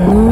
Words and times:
Oh. 0.00 0.27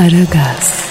Aragaz, 0.00 0.90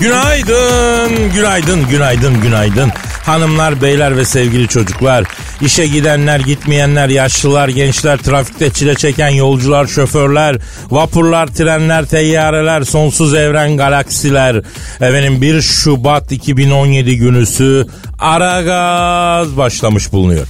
Günaydın, 0.00 1.32
günaydın, 1.34 1.88
günaydın, 1.90 2.40
günaydın. 2.40 2.92
Hanımlar, 3.24 3.82
beyler 3.82 4.16
ve 4.16 4.24
sevgili 4.24 4.68
çocuklar. 4.68 5.24
İşe 5.60 5.86
gidenler, 5.86 6.40
gitmeyenler, 6.40 7.08
yaşlılar, 7.08 7.68
gençler, 7.68 8.18
trafikte 8.18 8.70
çile 8.70 8.94
çeken 8.94 9.28
yolcular, 9.28 9.86
şoförler, 9.86 10.56
vapurlar, 10.90 11.46
trenler, 11.46 12.06
teyyareler, 12.06 12.82
sonsuz 12.82 13.34
evren, 13.34 13.76
galaksiler. 13.76 14.56
Efendim 15.00 15.42
1 15.42 15.62
Şubat 15.62 16.32
2017 16.32 17.16
günüsü 17.16 17.86
Aragaz 18.18 19.56
başlamış 19.56 20.12
bulunuyor. 20.12 20.46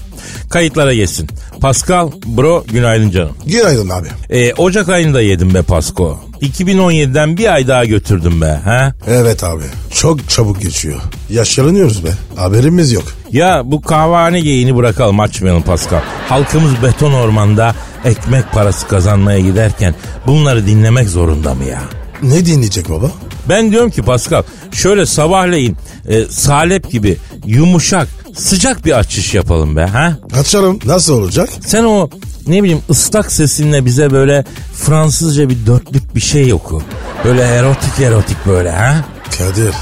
Kayıtlara 0.51 0.95
geçsin. 0.95 1.29
Pascal, 1.61 2.11
bro 2.27 2.65
günaydın 2.73 3.11
canım. 3.11 3.33
Günaydın 3.47 3.89
abi. 3.89 4.09
Ee, 4.31 4.55
Ocak 4.55 4.89
ayında 4.89 5.21
yedim 5.21 5.55
be 5.55 5.63
Pasko. 5.63 6.21
2017'den 6.43 7.37
bir 7.37 7.55
ay 7.55 7.69
daha 7.69 7.85
götürdüm 7.85 8.41
be. 8.41 8.61
Ha? 8.65 8.93
Evet 9.07 9.45
abi. 9.45 9.63
Çok 9.95 10.31
çabuk 10.31 10.63
geçiyor. 10.63 11.01
Yaşlanıyoruz 11.31 12.05
be. 12.05 12.09
Haberimiz 12.37 12.93
yok. 12.93 13.05
Ya 13.33 13.63
bu 13.65 13.83
kahvehane 13.83 14.41
geyini 14.41 14.77
bırakalım 14.77 15.21
açmayalım 15.21 15.63
Pascal. 15.63 16.01
Halkımız 16.29 16.73
beton 16.83 17.13
ormanda 17.13 17.75
ekmek 18.05 18.53
parası 18.53 18.89
kazanmaya 18.89 19.41
giderken 19.41 19.95
bunları 20.27 20.67
dinlemek 20.67 21.09
zorunda 21.09 21.55
mı 21.55 21.65
ya? 21.65 21.83
Ne 22.23 22.47
dinleyecek 22.47 22.89
baba? 22.91 23.11
Ben 23.49 23.71
diyorum 23.71 23.91
ki 23.91 24.03
Pascal 24.03 24.43
şöyle 24.73 25.07
sabahleyin 25.07 25.77
e, 26.09 26.25
salep 26.25 26.91
gibi 26.91 27.17
yumuşak 27.47 28.09
sıcak 28.37 28.85
bir 28.85 28.99
açış 28.99 29.35
yapalım 29.35 29.77
be 29.77 29.85
ha? 29.85 30.13
Açalım. 30.41 30.79
Nasıl 30.85 31.15
olacak? 31.23 31.49
Sen 31.67 31.85
o 31.85 32.11
ne 32.47 32.63
bileyim 32.63 32.83
ıslak 32.91 33.33
sesinle 33.33 33.85
bize 33.85 34.11
böyle 34.11 34.45
Fransızca 34.75 35.49
bir 35.49 35.67
dörtlük 35.67 36.15
bir 36.15 36.21
şey 36.21 36.53
oku. 36.55 36.83
Böyle 37.25 37.43
erotik 37.43 38.01
erotik 38.01 38.37
böyle 38.47 38.71
ha? 38.71 39.05
Kadir. 39.39 39.75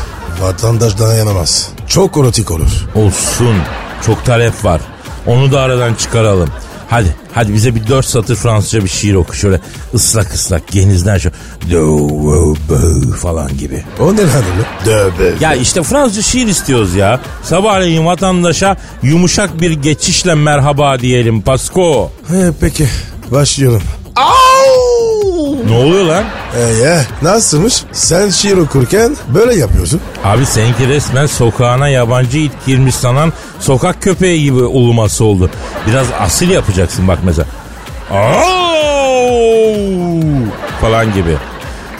Vatandaş 0.42 0.98
dayanamaz. 0.98 1.68
Çok 1.88 2.16
erotik 2.16 2.50
olur. 2.50 2.70
Olsun. 2.94 3.56
Çok 4.06 4.24
talep 4.24 4.64
var. 4.64 4.80
Onu 5.26 5.52
da 5.52 5.60
aradan 5.60 5.94
çıkaralım. 5.94 6.50
Hadi 6.88 7.16
hadi 7.32 7.54
bize 7.54 7.74
bir 7.74 7.86
dört 7.86 8.06
satır 8.06 8.36
Fransızca 8.36 8.84
bir 8.84 8.88
şiir 8.88 9.14
oku 9.14 9.34
şöyle 9.36 9.60
ıslak 9.94 10.34
ıslak 10.34 10.68
genizden 10.68 11.18
şöyle 11.18 11.36
do, 11.70 12.08
wo, 12.08 12.54
bo 12.68 13.12
falan 13.12 13.58
gibi. 13.58 13.84
O 14.00 14.16
ne 14.16 14.20
lan 14.22 14.42
öyle? 14.86 15.34
Ya 15.40 15.54
işte 15.54 15.82
Fransızca 15.82 16.22
şiir 16.22 16.46
istiyoruz 16.46 16.94
ya. 16.94 17.20
Sabahleyin 17.42 18.06
vatandaşa 18.06 18.76
yumuşak 19.02 19.60
bir 19.60 19.70
geçişle 19.70 20.34
merhaba 20.34 21.00
diyelim 21.00 21.42
Pasko. 21.42 22.10
He, 22.28 22.50
peki. 22.60 22.88
Başlıyorum. 23.30 23.82
Ne 25.68 25.76
oluyor 25.76 26.04
lan? 26.04 26.24
Ee, 26.58 27.02
nasılmış? 27.22 27.82
Sen 27.92 28.30
şiir 28.30 28.56
okurken 28.56 29.16
böyle 29.34 29.54
yapıyorsun. 29.54 30.00
Abi 30.24 30.46
seninki 30.46 30.88
resmen 30.88 31.26
sokağına 31.26 31.88
yabancı 31.88 32.38
it 32.38 32.52
girmiş 32.66 32.94
sanan 32.94 33.32
sokak 33.60 34.02
köpeği 34.02 34.42
gibi 34.42 34.62
uluması 34.62 35.24
oldu. 35.24 35.50
Biraz 35.86 36.06
asil 36.20 36.50
yapacaksın 36.50 37.08
bak 37.08 37.18
mesela. 37.24 37.46
Au! 38.10 38.44
falan 40.80 41.14
gibi. 41.14 41.36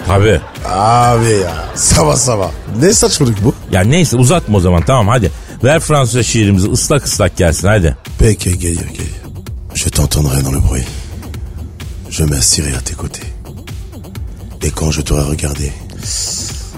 Tabii. 0.07 0.41
Abi 0.69 1.31
ya. 1.31 1.65
Sabah 1.75 2.17
sabah. 2.17 2.51
Ne 2.81 2.93
saçmalık 2.93 3.45
bu? 3.45 3.55
Ya 3.73 3.81
neyse 3.81 4.17
uzatma 4.17 4.57
o 4.59 4.61
zaman 4.61 4.83
tamam 4.83 5.09
hadi. 5.09 5.31
Ver 5.65 5.81
Fransızca 5.81 6.23
şiirimizi 6.23 6.71
ıslak 6.71 7.05
ıslak 7.07 7.37
gelsin 7.37 7.69
hadi. 7.69 7.97
Peki 8.19 8.59
geliyor 8.59 8.89
geliyor. 8.91 9.25
Je 9.75 9.91
t'entendrai 9.91 10.45
dans 10.45 10.55
le 10.55 10.61
bruit. 10.69 10.87
Je 12.11 12.25
m'assirai 12.25 12.73
à 12.77 12.81
tes 12.81 12.95
côtés. 12.95 13.27
Et 14.65 14.71
quand 14.71 14.91
je 14.91 15.03
t'aurai 15.03 15.23
regardé, 15.35 15.73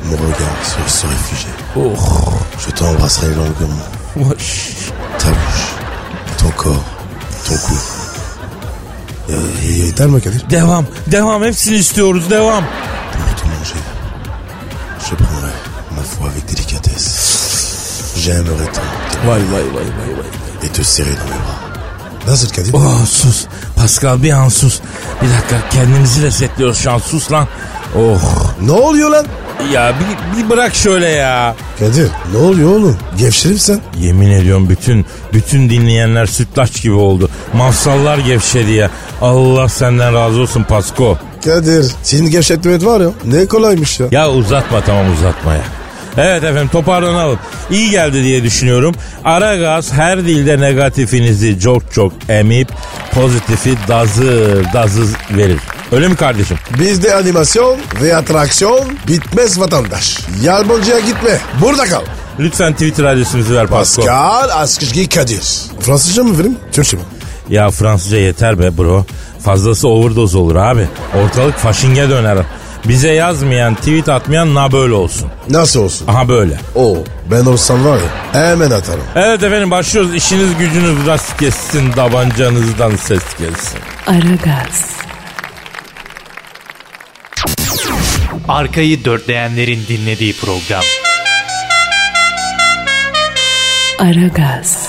mon 0.05 0.17
regard 0.17 0.57
se 0.65 0.81
serait 0.99 1.23
figé. 1.29 1.49
Oh. 1.77 1.93
Je 2.65 2.71
t'embrasserai 2.79 3.29
longuement. 3.41 3.87
Ta 5.21 5.29
bouche, 5.29 5.69
ton 6.39 6.51
corps, 6.63 6.85
ton 7.47 7.57
cou. 7.67 7.79
Ee, 9.29 9.35
yeter 9.87 10.07
mi 10.09 10.21
Kadir? 10.21 10.43
Devam, 10.51 10.85
devam 11.07 11.43
hepsini 11.45 11.77
istiyoruz 11.77 12.29
devam. 12.31 12.65
Pour 13.13 13.35
te 13.39 13.45
manger, 13.53 13.83
je 15.07 15.15
prendrai 15.17 15.55
ma 15.97 16.03
foi 16.03 16.29
avec 16.31 16.45
délicatesse. 16.47 18.13
J'aimerais 18.17 18.71
tant 18.77 18.91
te- 19.11 19.27
Vay 19.27 19.43
vay 19.53 19.65
vay 19.75 19.91
vay 19.99 20.13
vay. 20.19 20.67
et 20.67 20.69
te 20.73 20.83
serrer 20.83 21.17
dans 21.21 21.25
mes 21.33 21.41
bras. 21.45 21.61
Nasıl 22.33 22.49
Kadir? 22.49 22.75
Oh 22.75 23.07
sus. 23.07 23.47
Pascal 23.77 24.23
bir 24.23 24.33
an 24.33 24.49
sus. 24.49 24.81
Bir 25.23 25.29
dakika 25.29 25.69
kendimizi 25.71 26.23
resetliyoruz 26.23 26.79
şu 26.79 26.91
an 26.93 26.99
sus 26.99 27.33
lan. 27.33 27.49
Oh. 27.99 28.21
Ne 28.62 28.73
oluyor 28.73 29.11
lan? 29.11 29.27
Ya 29.73 29.95
bir, 30.01 30.39
bir 30.45 30.51
bırak 30.51 30.75
şöyle 30.75 31.09
ya. 31.09 31.55
Kadir 31.79 32.09
ne 32.33 32.39
oluyor 32.39 32.71
oğlum? 32.71 32.97
Gevşerim 33.19 33.59
sen. 33.59 33.81
Yemin 34.01 34.31
ediyorum 34.31 34.69
bütün 34.69 35.07
bütün 35.33 35.71
dinleyenler 35.71 36.27
sütlaç 36.27 36.83
gibi 36.83 36.95
oldu. 36.95 37.31
Mafsallar 37.55 38.19
gevşedi 38.19 38.73
ya. 38.73 38.91
Allah 39.23 39.69
senden 39.69 40.15
razı 40.15 40.41
olsun 40.41 40.62
Pasko. 40.62 41.19
Kadir 41.45 41.93
senin 42.03 42.31
gevşetmemet 42.31 42.84
var 42.84 43.01
ya 43.01 43.09
ne 43.25 43.47
kolaymış 43.47 44.01
ya. 44.01 44.07
Ya 44.11 44.31
uzatma 44.31 44.81
tamam 44.81 45.13
uzatma 45.13 45.55
ya. 45.55 45.63
Evet 46.19 46.45
efendim 46.45 46.69
toparlanalım. 46.73 47.39
İyi 47.71 47.91
geldi 47.91 48.25
diye 48.25 48.43
düşünüyorum. 48.43 48.95
Ara 49.25 49.57
gaz 49.57 49.93
her 49.93 50.25
dilde 50.25 50.61
negatifinizi 50.61 51.61
çok 51.61 51.93
çok 51.93 52.13
emip 52.28 52.69
pozitifi 53.13 53.75
dazır 53.89 54.65
dazır 54.75 55.09
verir. 55.31 55.59
Öyle 55.97 56.09
mi 56.09 56.17
kardeşim? 56.17 56.57
Bizde 56.81 57.15
animasyon 57.15 57.79
ve 58.03 58.17
atraksiyon 58.17 58.81
bitmez 59.09 59.61
vatandaş. 59.61 60.19
Yalbonca'ya 60.43 61.01
gitme 61.01 61.39
burada 61.61 61.84
kal. 61.84 62.03
Lütfen 62.39 62.73
Twitter 62.73 63.05
adresimizi 63.05 63.55
ver 63.55 63.67
Pasko. 63.67 64.03
Pascal 64.03 64.51
Askışgi 64.62 65.09
Kadir. 65.09 65.43
Fransızca 65.81 66.23
mı 66.23 66.39
vereyim? 66.39 66.59
Türkçe 66.73 66.97
mi? 66.97 67.03
Ya 67.49 67.71
Fransızca 67.71 68.17
yeter 68.19 68.59
be 68.59 68.79
bro. 68.79 69.05
Fazlası 69.45 69.89
overdose 69.89 70.39
olur 70.39 70.57
abi. 70.57 70.89
Ortalık 71.25 71.57
faşinge 71.57 72.11
döner. 72.11 72.39
Bize 72.84 73.11
yazmayan, 73.13 73.75
tweet 73.75 74.09
atmayan 74.09 74.55
na 74.55 74.73
böyle 74.73 74.95
olsun. 74.95 75.28
Nasıl 75.51 75.83
olsun? 75.83 76.09
Aha 76.09 76.28
böyle. 76.28 76.61
O 76.75 76.97
ben 77.31 77.45
olsam 77.47 77.84
var 77.84 77.99
ya 77.99 78.49
hemen 78.51 78.71
atarım. 78.71 79.05
Evet 79.15 79.43
efendim 79.43 79.71
başlıyoruz. 79.71 80.15
İşiniz 80.15 80.57
gücünüz 80.59 81.07
rast 81.07 81.37
kessin, 81.39 81.93
tabancanızdan 81.93 82.97
ses 82.97 83.23
gelsin. 83.39 83.78
Aragaz, 84.07 84.97
Arkayı 88.49 89.05
dörtleyenlerin 89.05 89.81
dinlediği 89.89 90.33
program. 90.37 90.83
Aragaz, 93.98 94.89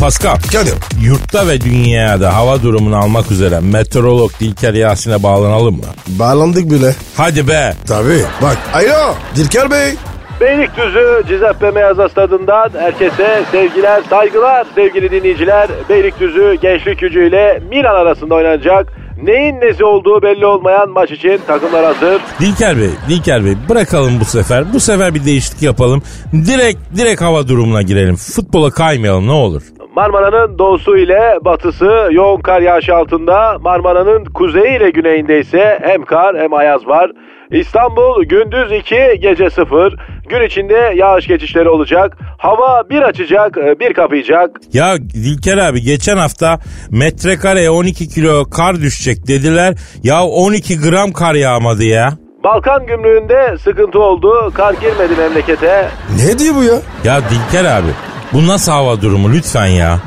Pascal, 0.00 0.36
Kadir 0.52 0.74
yurtta 1.00 1.46
ve 1.48 1.60
dünyada 1.60 2.34
hava 2.34 2.62
durumunu 2.62 2.96
almak 2.96 3.30
üzere 3.30 3.60
meteorolog 3.60 4.30
Dilker 4.40 4.74
Yasin'e 4.74 5.22
bağlanalım 5.22 5.76
mı? 5.76 5.84
bağlandık 6.08 6.70
bile. 6.70 6.94
Hadi 7.16 7.48
be. 7.48 7.74
Tabii. 7.86 8.24
Bak 8.42 8.58
alo 8.74 9.14
Dilker 9.36 9.70
Bey. 9.70 9.94
Beylikdüzü 10.40 11.22
Cizeppe 11.28 11.70
Meazza 11.70 12.08
Stadı'ndan 12.08 12.70
herkese 12.78 13.42
sevgiler, 13.50 14.02
saygılar 14.02 14.66
sevgili 14.74 15.10
dinleyiciler. 15.10 15.68
Beylikdüzü 15.88 16.54
Gençlik 16.62 16.98
Gücü 16.98 17.28
ile 17.28 17.62
Milan 17.70 17.94
arasında 17.94 18.34
oynanacak 18.34 18.92
neyin 19.22 19.60
nesi 19.60 19.84
olduğu 19.84 20.22
belli 20.22 20.46
olmayan 20.46 20.90
maç 20.90 21.10
için 21.10 21.40
takımlar 21.46 21.84
hazır. 21.84 22.20
Dilker 22.40 22.76
Bey, 22.76 22.90
Dilker 23.08 23.44
Bey 23.44 23.54
bırakalım 23.68 24.12
bu 24.20 24.24
sefer. 24.24 24.64
Bu 24.74 24.80
sefer 24.80 25.14
bir 25.14 25.24
değişiklik 25.24 25.62
yapalım. 25.62 26.02
Direkt 26.32 26.78
direkt 26.96 27.22
hava 27.22 27.48
durumuna 27.48 27.82
girelim. 27.82 28.16
Futbola 28.16 28.70
kaymayalım 28.70 29.26
ne 29.26 29.32
olur. 29.32 29.62
Marmara'nın 29.96 30.58
doğusu 30.58 30.96
ile 30.96 31.38
batısı 31.44 32.08
yoğun 32.10 32.40
kar 32.40 32.60
yağışı 32.60 32.96
altında. 32.96 33.58
Marmara'nın 33.60 34.24
kuzeyi 34.24 34.76
ile 34.76 34.90
güneyinde 34.90 35.40
ise 35.40 35.78
hem 35.82 36.04
kar 36.04 36.38
hem 36.38 36.54
ayaz 36.54 36.86
var. 36.86 37.10
İstanbul 37.50 38.24
gündüz 38.24 38.72
2 38.72 38.96
gece 39.20 39.50
0. 39.50 39.96
Gün 40.28 40.46
içinde 40.46 40.92
yağış 40.96 41.26
geçişleri 41.26 41.68
olacak. 41.68 42.16
Hava 42.38 42.82
bir 42.90 43.02
açacak 43.02 43.56
bir 43.80 43.94
kapayacak. 43.94 44.50
Ya 44.72 44.96
Dilker 44.98 45.56
abi 45.58 45.82
geçen 45.82 46.16
hafta 46.16 46.58
metrekareye 46.90 47.70
12 47.70 48.08
kilo 48.08 48.44
kar 48.50 48.76
düşecek 48.76 49.26
dediler. 49.28 49.74
Ya 50.02 50.24
12 50.24 50.80
gram 50.80 51.12
kar 51.12 51.34
yağmadı 51.34 51.84
ya. 51.84 52.12
Balkan 52.44 52.86
gümrüğünde 52.86 53.58
sıkıntı 53.64 53.98
oldu. 54.00 54.52
Kar 54.54 54.74
girmedi 54.74 55.12
memlekete. 55.18 55.88
Ne 56.26 56.38
diyor 56.38 56.54
bu 56.54 56.62
ya? 56.64 56.74
Ya 57.04 57.20
Dilker 57.30 57.64
abi 57.64 57.88
bu 58.32 58.46
nasıl 58.46 58.72
hava 58.72 59.00
durumu 59.02 59.32
lütfen 59.32 59.66
ya. 59.66 59.98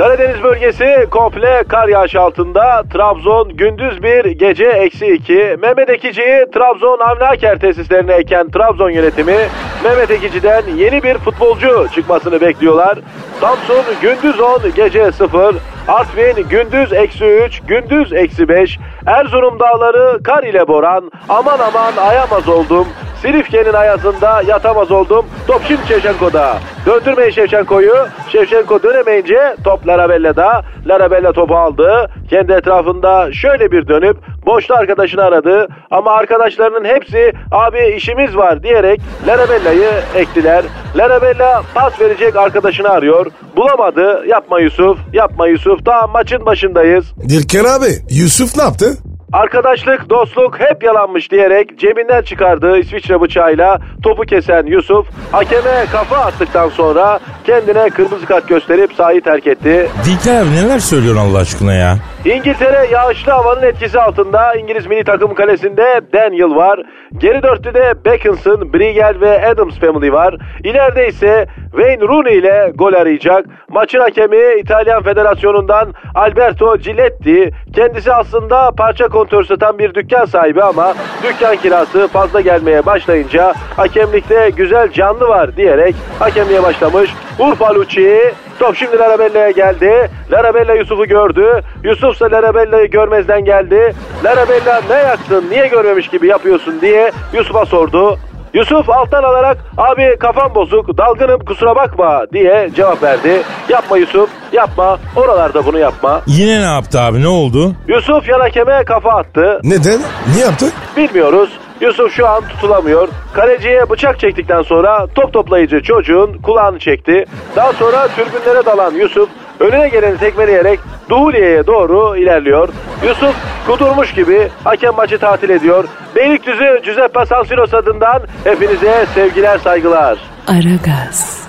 Karadeniz 0.00 0.42
bölgesi 0.42 1.06
komple 1.10 1.64
kar 1.68 1.88
yağışı 1.88 2.20
altında. 2.20 2.82
Trabzon 2.92 3.48
gündüz 3.48 4.02
bir 4.02 4.24
gece 4.24 4.64
eksi 4.64 5.06
iki. 5.06 5.56
Mehmet 5.62 5.90
Ekici'yi 5.90 6.46
Trabzon 6.54 6.98
Avni 6.98 7.24
Aker 7.24 7.58
tesislerine 7.58 8.12
eken 8.12 8.50
Trabzon 8.50 8.90
yönetimi 8.90 9.36
Mehmet 9.84 10.10
Ekici'den 10.10 10.62
yeni 10.76 11.02
bir 11.02 11.18
futbolcu 11.18 11.86
çıkmasını 11.94 12.40
bekliyorlar. 12.40 12.98
Samsun 13.40 13.84
gündüz 14.02 14.40
10 14.40 14.60
gece 14.76 15.12
0. 15.12 15.56
Artvin 15.88 16.48
gündüz 16.50 16.92
eksi 16.92 17.24
3, 17.24 17.60
gündüz 17.68 18.12
eksi 18.12 18.48
5. 18.48 18.78
Erzurum 19.06 19.60
dağları 19.60 20.22
kar 20.22 20.42
ile 20.42 20.68
boran. 20.68 21.10
Aman 21.28 21.58
aman 21.58 21.96
ayamaz 21.96 22.48
oldum. 22.48 22.86
Silifke'nin 23.22 23.72
ayazında 23.72 24.42
yatamaz 24.42 24.90
oldum. 24.90 25.26
Top 25.46 25.62
şimdi 25.68 25.86
Şevçenko'da. 25.88 26.58
Döndürmeyin 26.86 27.30
Şevçenko'yu. 27.30 27.94
Şevçenko 28.28 28.82
dönemeyince 28.82 29.56
top 29.64 29.86
Larabella'da. 29.86 30.62
Larabella 30.86 31.32
topu 31.32 31.56
aldı. 31.56 32.10
Kendi 32.30 32.52
etrafında 32.52 33.32
şöyle 33.32 33.72
bir 33.72 33.88
dönüp 33.88 34.16
boşta 34.46 34.74
arkadaşını 34.74 35.22
aradı. 35.22 35.68
Ama 35.90 36.10
arkadaşlarının 36.12 36.84
hepsi 36.84 37.32
abi 37.52 37.94
işimiz 37.96 38.36
var 38.36 38.62
diyerek 38.62 39.00
Larabella'yı 39.26 39.90
ektiler. 40.14 40.64
Larabella 40.96 41.62
pas 41.74 42.00
verecek 42.00 42.36
arkadaşını 42.36 42.88
arıyor. 42.88 43.26
Bulamadı. 43.56 44.24
Yapma 44.28 44.60
Yusuf. 44.60 44.98
Yapma 45.12 45.48
Yusuf. 45.48 45.86
Daha 45.86 46.06
maçın 46.06 46.46
başındayız. 46.46 47.04
Dilker 47.28 47.64
abi 47.64 47.90
Yusuf 48.10 48.56
ne 48.56 48.62
yaptı? 48.62 48.86
Arkadaşlık, 49.32 50.10
dostluk 50.10 50.60
hep 50.60 50.82
yalanmış 50.82 51.30
diyerek 51.30 51.78
cebinden 51.78 52.22
çıkardığı 52.22 52.78
İsviçre 52.78 53.20
bıçağıyla 53.20 53.78
topu 54.02 54.22
kesen 54.22 54.66
Yusuf 54.66 55.06
hakeme 55.32 55.86
kafa 55.92 56.16
attıktan 56.16 56.68
sonra 56.68 57.20
kendine 57.46 57.90
kırmızı 57.90 58.26
kart 58.26 58.48
gösterip 58.48 58.92
sahayı 58.92 59.22
terk 59.22 59.46
etti. 59.46 59.88
Dilker 60.04 60.42
abi 60.42 60.50
neler 60.50 60.78
söylüyorsun 60.78 61.30
Allah 61.30 61.38
aşkına 61.38 61.74
ya? 61.74 61.96
İngiltere 62.24 62.86
yağışlı 62.92 63.32
havanın 63.32 63.62
etkisi 63.62 64.00
altında 64.00 64.54
İngiliz 64.54 64.86
milli 64.86 65.04
takım 65.04 65.34
kalesinde 65.34 66.00
Daniel 66.12 66.54
var. 66.54 66.80
Geri 67.18 67.42
dörtlüde 67.42 67.94
Beckinson, 68.04 68.72
Briegel 68.72 69.20
ve 69.20 69.46
Adams 69.48 69.78
Family 69.78 70.12
var. 70.12 70.36
İleride 70.64 71.08
ise 71.08 71.46
Wayne 71.70 72.02
Rooney 72.02 72.38
ile 72.38 72.72
gol 72.74 72.92
arayacak. 72.92 73.46
Maçın 73.68 74.00
hakemi 74.00 74.60
İtalyan 74.60 75.02
Federasyonu'ndan 75.02 75.94
Alberto 76.14 76.76
Giletti. 76.76 77.50
Kendisi 77.74 78.12
aslında 78.12 78.70
parça 78.70 79.08
kontör 79.08 79.44
satan 79.44 79.78
bir 79.78 79.94
dükkan 79.94 80.24
sahibi 80.24 80.62
ama 80.62 80.94
dükkan 81.22 81.56
kirası 81.56 82.08
fazla 82.08 82.40
gelmeye 82.40 82.86
başlayınca 82.86 83.54
hakemlikte 83.76 84.50
güzel 84.56 84.92
canlı 84.92 85.28
var 85.28 85.56
diyerek 85.56 85.94
hakemliğe 86.18 86.62
başlamış. 86.62 87.10
Urfa 87.38 87.74
Lucci 87.74 88.32
Top 88.60 88.76
şimdi 88.76 88.98
Larabella'ya 88.98 89.50
geldi. 89.50 90.10
Larabella 90.32 90.74
Yusuf'u 90.74 91.06
gördü. 91.06 91.60
Yusuf 91.84 92.14
ise 92.14 92.24
Larabella'yı 92.30 92.90
görmezden 92.90 93.44
geldi. 93.44 93.94
Larabella 94.24 94.80
ne 94.90 94.94
yaksın 94.96 95.44
niye 95.50 95.66
görmemiş 95.66 96.08
gibi 96.08 96.26
yapıyorsun 96.26 96.80
diye 96.80 97.12
Yusuf'a 97.32 97.66
sordu. 97.66 98.18
Yusuf 98.54 98.90
alttan 98.90 99.22
alarak 99.22 99.58
abi 99.76 100.16
kafam 100.20 100.54
bozuk 100.54 100.98
dalgınım 100.98 101.40
kusura 101.44 101.76
bakma 101.76 102.22
diye 102.32 102.70
cevap 102.76 103.02
verdi. 103.02 103.42
Yapma 103.68 103.96
Yusuf 103.98 104.30
yapma 104.52 104.98
oralarda 105.16 105.66
bunu 105.66 105.78
yapma. 105.78 106.20
Yine 106.26 106.60
ne 106.60 106.74
yaptı 106.74 107.00
abi 107.00 107.22
ne 107.22 107.28
oldu? 107.28 107.72
Yusuf 107.88 108.28
yan 108.28 108.40
hakeme 108.40 108.84
kafa 108.84 109.10
attı. 109.10 109.60
Neden? 109.64 110.00
Niye 110.34 110.44
yaptı? 110.44 110.66
Bilmiyoruz. 110.96 111.50
Yusuf 111.80 112.12
şu 112.12 112.28
an 112.28 112.48
tutulamıyor. 112.48 113.08
Kaleciye 113.34 113.90
bıçak 113.90 114.20
çektikten 114.20 114.62
sonra 114.62 115.06
top 115.14 115.32
toplayıcı 115.32 115.82
çocuğun 115.82 116.32
kulağını 116.42 116.78
çekti. 116.78 117.24
Daha 117.56 117.72
sonra 117.72 118.08
türbünlere 118.08 118.66
dalan 118.66 118.94
Yusuf 118.94 119.28
önüne 119.60 119.88
geleni 119.88 120.18
tekmeleyerek 120.18 120.80
Duhuliye'ye 121.08 121.66
doğru 121.66 122.16
ilerliyor. 122.16 122.68
Yusuf 123.06 123.34
kudurmuş 123.66 124.14
gibi 124.14 124.48
hakem 124.64 124.94
maçı 124.94 125.18
tatil 125.18 125.50
ediyor. 125.50 125.84
Beylikdüzü 126.16 126.80
Giuseppe 126.84 127.26
San 127.26 127.42
Siro 127.42 127.66
stadından 127.66 128.22
hepinize 128.44 129.06
sevgiler 129.14 129.58
saygılar. 129.58 130.18
Aragaz, 130.48 131.48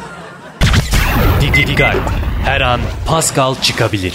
Didi 1.42 1.75
Gal. 1.75 1.95
Her 2.45 2.62
an 2.62 2.80
Pascal 3.07 3.56
çıkabilir. 3.56 4.13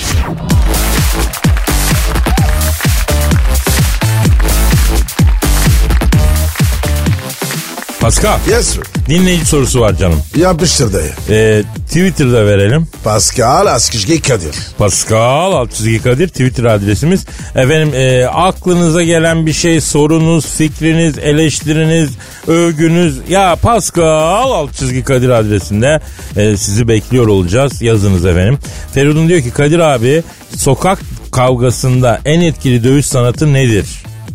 Pascal 8.07 8.39
Yes 8.49 8.67
sir. 8.67 8.83
dinleyici 9.09 9.45
sorusu 9.47 9.81
var 9.81 9.97
canım. 9.97 10.23
Yapıştır 10.37 10.93
dayı. 10.93 11.11
Ee, 11.31 11.63
Twitter'da 11.87 12.47
verelim. 12.47 12.89
Pascal 13.05 13.67
Askışge 13.67 14.21
Kadir. 14.21 14.55
Pascal 14.79 15.69
çizgi 15.69 16.03
Kadir 16.03 16.29
Twitter 16.29 16.65
adresimiz. 16.65 17.27
Efendim 17.55 17.95
e, 17.95 18.27
aklınıza 18.27 19.03
gelen 19.03 19.47
bir 19.47 19.53
şey 19.53 19.81
sorunuz, 19.81 20.47
fikriniz, 20.47 21.19
eleştiriniz, 21.19 22.11
övgünüz 22.47 23.19
ya 23.29 23.57
Pascal 23.63 24.51
alt 24.51 24.75
çizgi 24.75 25.05
Kadir 25.05 25.29
adresinde 25.29 26.01
e, 26.37 26.57
sizi 26.57 26.89
bekliyor 26.89 27.27
olacağız. 27.27 27.83
Yazınız 27.83 28.27
efendim. 28.27 28.59
Feridun 28.95 29.29
diyor 29.29 29.41
ki 29.43 29.51
Kadir 29.51 29.79
abi 29.79 30.23
sokak 30.57 30.99
kavgasında 31.33 32.21
en 32.25 32.41
etkili 32.41 32.85
dövüş 32.85 33.07
sanatı 33.07 33.53
nedir? 33.53 33.87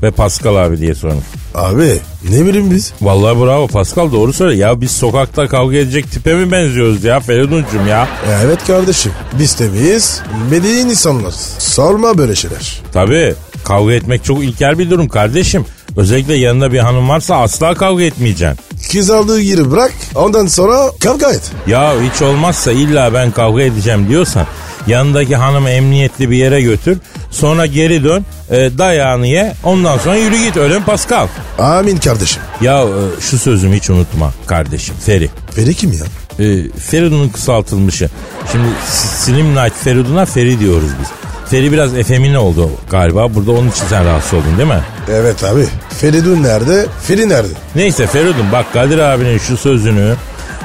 Ve 0.04 0.12
Pascal 0.12 0.56
abi 0.56 0.78
diye 0.78 0.96
sormuş. 0.96 1.24
Abi 1.56 2.00
ne 2.30 2.46
bileyim 2.46 2.72
biz? 2.72 2.94
Vallahi 3.02 3.40
bravo 3.40 3.68
Pascal 3.68 4.12
doğru 4.12 4.34
söyle. 4.34 4.58
Ya 4.58 4.82
biz 4.82 4.92
sokakta 4.92 5.48
kavga 5.48 5.78
edecek 5.78 6.12
tipe 6.12 6.34
mi 6.34 6.52
benziyoruz 6.52 7.04
ya 7.04 7.20
Feridun'cum 7.20 7.88
ya? 7.88 8.08
Evet 8.44 8.60
kardeşim. 8.68 9.12
Biz 9.40 9.56
temiz, 9.56 10.22
medeni 10.52 10.80
insanlar. 10.92 11.32
Sorma 11.58 12.18
böyle 12.18 12.36
şeyler. 12.36 12.82
Tabii 12.94 13.34
kavga 13.64 13.94
etmek 13.94 14.24
çok 14.24 14.44
ilkel 14.44 14.80
bir 14.80 14.90
durum 14.90 15.08
kardeşim. 15.08 15.66
Özellikle 15.98 16.36
yanında 16.36 16.72
bir 16.74 16.80
hanım 16.80 17.10
varsa 17.10 17.36
asla 17.36 17.74
kavga 17.74 18.04
etmeyeceksin. 18.04 18.60
Kız 18.92 19.10
aldığı 19.10 19.42
yeri 19.42 19.72
bırak 19.72 19.94
ondan 20.16 20.48
sonra 20.48 20.92
kavga 21.04 21.32
et. 21.32 21.52
Ya 21.68 21.94
hiç 22.14 22.22
olmazsa 22.22 22.72
illa 22.72 23.14
ben 23.14 23.32
kavga 23.32 23.62
edeceğim 23.62 24.10
diyorsan 24.10 24.46
yanındaki 24.88 25.36
hanımı 25.36 25.70
emniyetli 25.70 26.30
bir 26.30 26.38
yere 26.38 26.62
götür. 26.62 26.98
Sonra 27.32 27.66
geri 27.66 28.04
dön 28.04 28.26
e, 28.50 28.78
dayağını 28.78 29.28
ye 29.28 29.54
ondan 29.64 29.98
sonra 29.98 30.16
yürü 30.16 30.38
git 30.38 30.58
öyle 30.58 30.80
mi 30.80 30.86
Pascal? 30.86 31.28
Amin 31.60 31.98
kardeşim. 31.98 32.42
Ya 32.62 32.82
e, 32.82 33.22
şu 33.22 33.38
sözümü 33.38 33.76
hiç 33.76 33.90
unutma 33.90 34.32
kardeşim 34.48 34.96
Feri. 35.06 35.30
Feri 35.56 35.74
kim 35.74 35.92
ya? 35.92 36.06
E, 36.46 36.70
Feridun'un 36.70 37.30
kısaltılmışı. 37.30 38.10
Şimdi 38.52 38.68
Slim 38.94 39.56
Night 39.56 39.74
Feridun'a 39.84 40.26
Feri 40.26 40.60
diyoruz 40.60 40.90
biz. 41.02 41.08
Feri 41.50 41.72
biraz 41.72 41.98
efemine 41.98 42.40
oldu 42.40 42.72
galiba. 42.90 43.36
Burada 43.36 43.52
onun 43.52 43.70
için 43.70 43.86
sen 43.90 44.06
rahatsız 44.06 44.34
oldun 44.34 44.58
değil 44.58 44.70
mi? 44.70 44.82
Evet 45.12 45.44
abi. 45.44 45.66
Feridun 46.02 46.44
nerede? 46.44 46.86
Feri 47.04 47.30
nerede? 47.30 47.54
Neyse 47.76 48.08
Feridun 48.08 48.52
bak 48.52 48.74
Kadir 48.74 48.98
abinin 48.98 49.38
şu 49.38 49.58
sözünü 49.58 50.16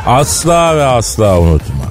asla 0.07 0.77
ve 0.77 0.85
asla 0.85 1.41
unutma. 1.41 1.86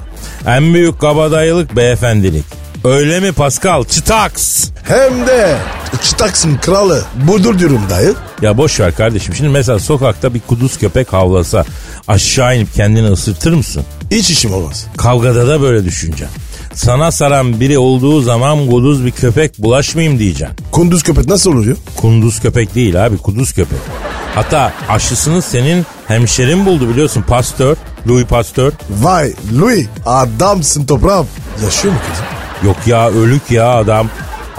En 0.46 0.74
büyük 0.74 1.00
kabadayılık 1.00 1.76
beyefendilik. 1.76 2.44
Öyle 2.84 3.20
mi 3.20 3.32
Pascal? 3.32 3.84
Çıtaks. 3.84 4.68
Hem 4.84 5.26
de 5.26 5.56
çıtaksın 6.02 6.56
kralı. 6.56 7.04
Budur 7.14 7.58
diyorum 7.58 7.80
dayı. 7.90 8.14
Ya 8.42 8.56
boş 8.58 8.80
ver 8.80 8.94
kardeşim. 8.94 9.34
Şimdi 9.34 9.50
mesela 9.50 9.78
sokakta 9.78 10.34
bir 10.34 10.40
kuduz 10.40 10.78
köpek 10.78 11.12
havlasa 11.12 11.64
aşağı 12.08 12.56
inip 12.56 12.74
kendini 12.74 13.06
ısırtır 13.06 13.52
mısın? 13.52 13.82
Hiç 14.10 14.30
işim 14.30 14.54
olmaz. 14.54 14.86
Kavgada 14.96 15.48
da 15.48 15.60
böyle 15.60 15.84
düşüneceksin. 15.84 16.36
Sana 16.74 17.10
saran 17.10 17.60
biri 17.60 17.78
olduğu 17.78 18.20
zaman 18.22 18.70
kuduz 18.70 19.04
bir 19.06 19.10
köpek 19.10 19.58
bulaşmayayım 19.58 20.18
diyeceksin. 20.18 20.56
Kunduz 20.72 21.02
köpek 21.02 21.26
nasıl 21.26 21.52
oluyor? 21.52 21.76
Kunduz 21.96 22.40
köpek 22.40 22.74
değil 22.74 23.06
abi 23.06 23.16
kuduz 23.18 23.52
köpek. 23.52 23.78
Hatta 24.34 24.72
aşısını 24.88 25.42
senin 25.42 25.86
hemşerin 26.08 26.66
buldu 26.66 26.88
biliyorsun 26.88 27.22
Pasteur, 27.22 27.76
Louis 28.08 28.24
Pasteur. 28.26 28.72
Vay 28.90 29.32
Louis 29.60 29.86
adamsın 30.06 30.86
toprağım. 30.86 31.26
Yaşıyor 31.64 31.94
mu 31.94 32.00
kızım? 32.10 32.24
Yok 32.68 32.76
ya 32.86 33.08
ölük 33.10 33.50
ya 33.50 33.68
adam. 33.74 34.08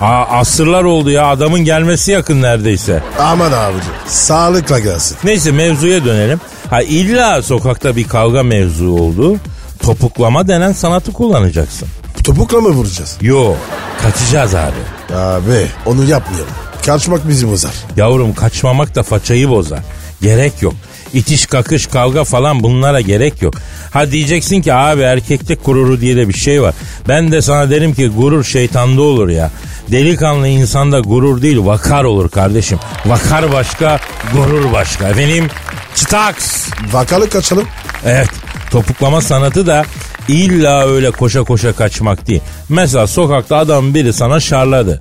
Aa, 0.02 0.24
asırlar 0.40 0.84
oldu 0.84 1.10
ya 1.10 1.26
adamın 1.28 1.60
gelmesi 1.60 2.12
yakın 2.12 2.42
neredeyse. 2.42 3.04
Aman 3.20 3.52
abicim 3.52 3.92
sağlıkla 4.08 4.80
gelsin. 4.80 5.18
Neyse 5.24 5.52
mevzuya 5.52 6.06
dönelim. 6.06 6.42
Ha 6.70 6.82
illa 6.82 7.42
sokakta 7.42 7.96
bir 7.96 8.08
kavga 8.08 8.44
mevzu 8.44 8.90
oldu. 8.90 9.38
Topuklama 9.84 10.48
denen 10.48 10.72
sanatı 10.72 11.14
kullanacaksın. 11.14 11.88
topukla 12.24 12.62
mı 12.62 12.70
vuracağız? 12.70 13.18
Yo 13.22 13.54
kaçacağız 14.02 14.56
abi. 14.56 15.16
Abi 15.16 15.68
onu 15.86 16.04
yapmayalım. 16.04 16.54
Kaçmak 16.86 17.28
bizi 17.28 17.52
bozar. 17.52 17.72
Yavrum 17.98 18.34
kaçmamak 18.34 18.96
da 18.96 19.04
façayı 19.04 19.50
bozar. 19.50 19.80
Gerek 20.22 20.62
yok. 20.62 20.74
İtiş 21.14 21.46
kakış 21.46 21.88
kavga 21.88 22.24
falan 22.24 22.64
bunlara 22.64 23.02
gerek 23.02 23.42
yok. 23.42 23.54
Ha 23.94 24.12
diyeceksin 24.12 24.62
ki 24.62 24.74
abi 24.74 25.02
erkeklik 25.02 25.66
gururu 25.66 26.02
diye 26.02 26.16
de 26.16 26.28
bir 26.28 26.34
şey 26.34 26.62
var. 26.62 26.76
Ben 27.08 27.32
de 27.32 27.42
sana 27.42 27.70
derim 27.70 27.94
ki 27.94 28.08
gurur 28.08 28.44
şeytanda 28.44 29.02
olur 29.02 29.30
ya. 29.30 29.52
Delikanlı 29.92 30.48
insanda 30.48 31.00
gurur 31.00 31.42
değil 31.42 31.58
vakar 31.66 32.04
olur 32.04 32.30
kardeşim. 32.30 32.80
Vakar 33.06 33.52
başka 33.52 34.00
gurur 34.34 34.74
başka. 34.74 35.10
Efendim 35.10 35.48
çıtaks. 35.96 36.70
Vakalı 36.92 37.30
kaçalım. 37.30 37.68
Evet 38.06 38.30
topuklama 38.72 39.22
sanatı 39.22 39.68
da 39.68 39.86
illa 40.28 40.88
öyle 40.88 41.12
koşa 41.12 41.44
koşa 41.44 41.74
kaçmak 41.74 42.28
değil. 42.28 42.42
Mesela 42.70 43.08
sokakta 43.08 43.58
adam 43.58 43.94
biri 43.94 44.14
sana 44.14 44.40
şarladı. 44.40 45.00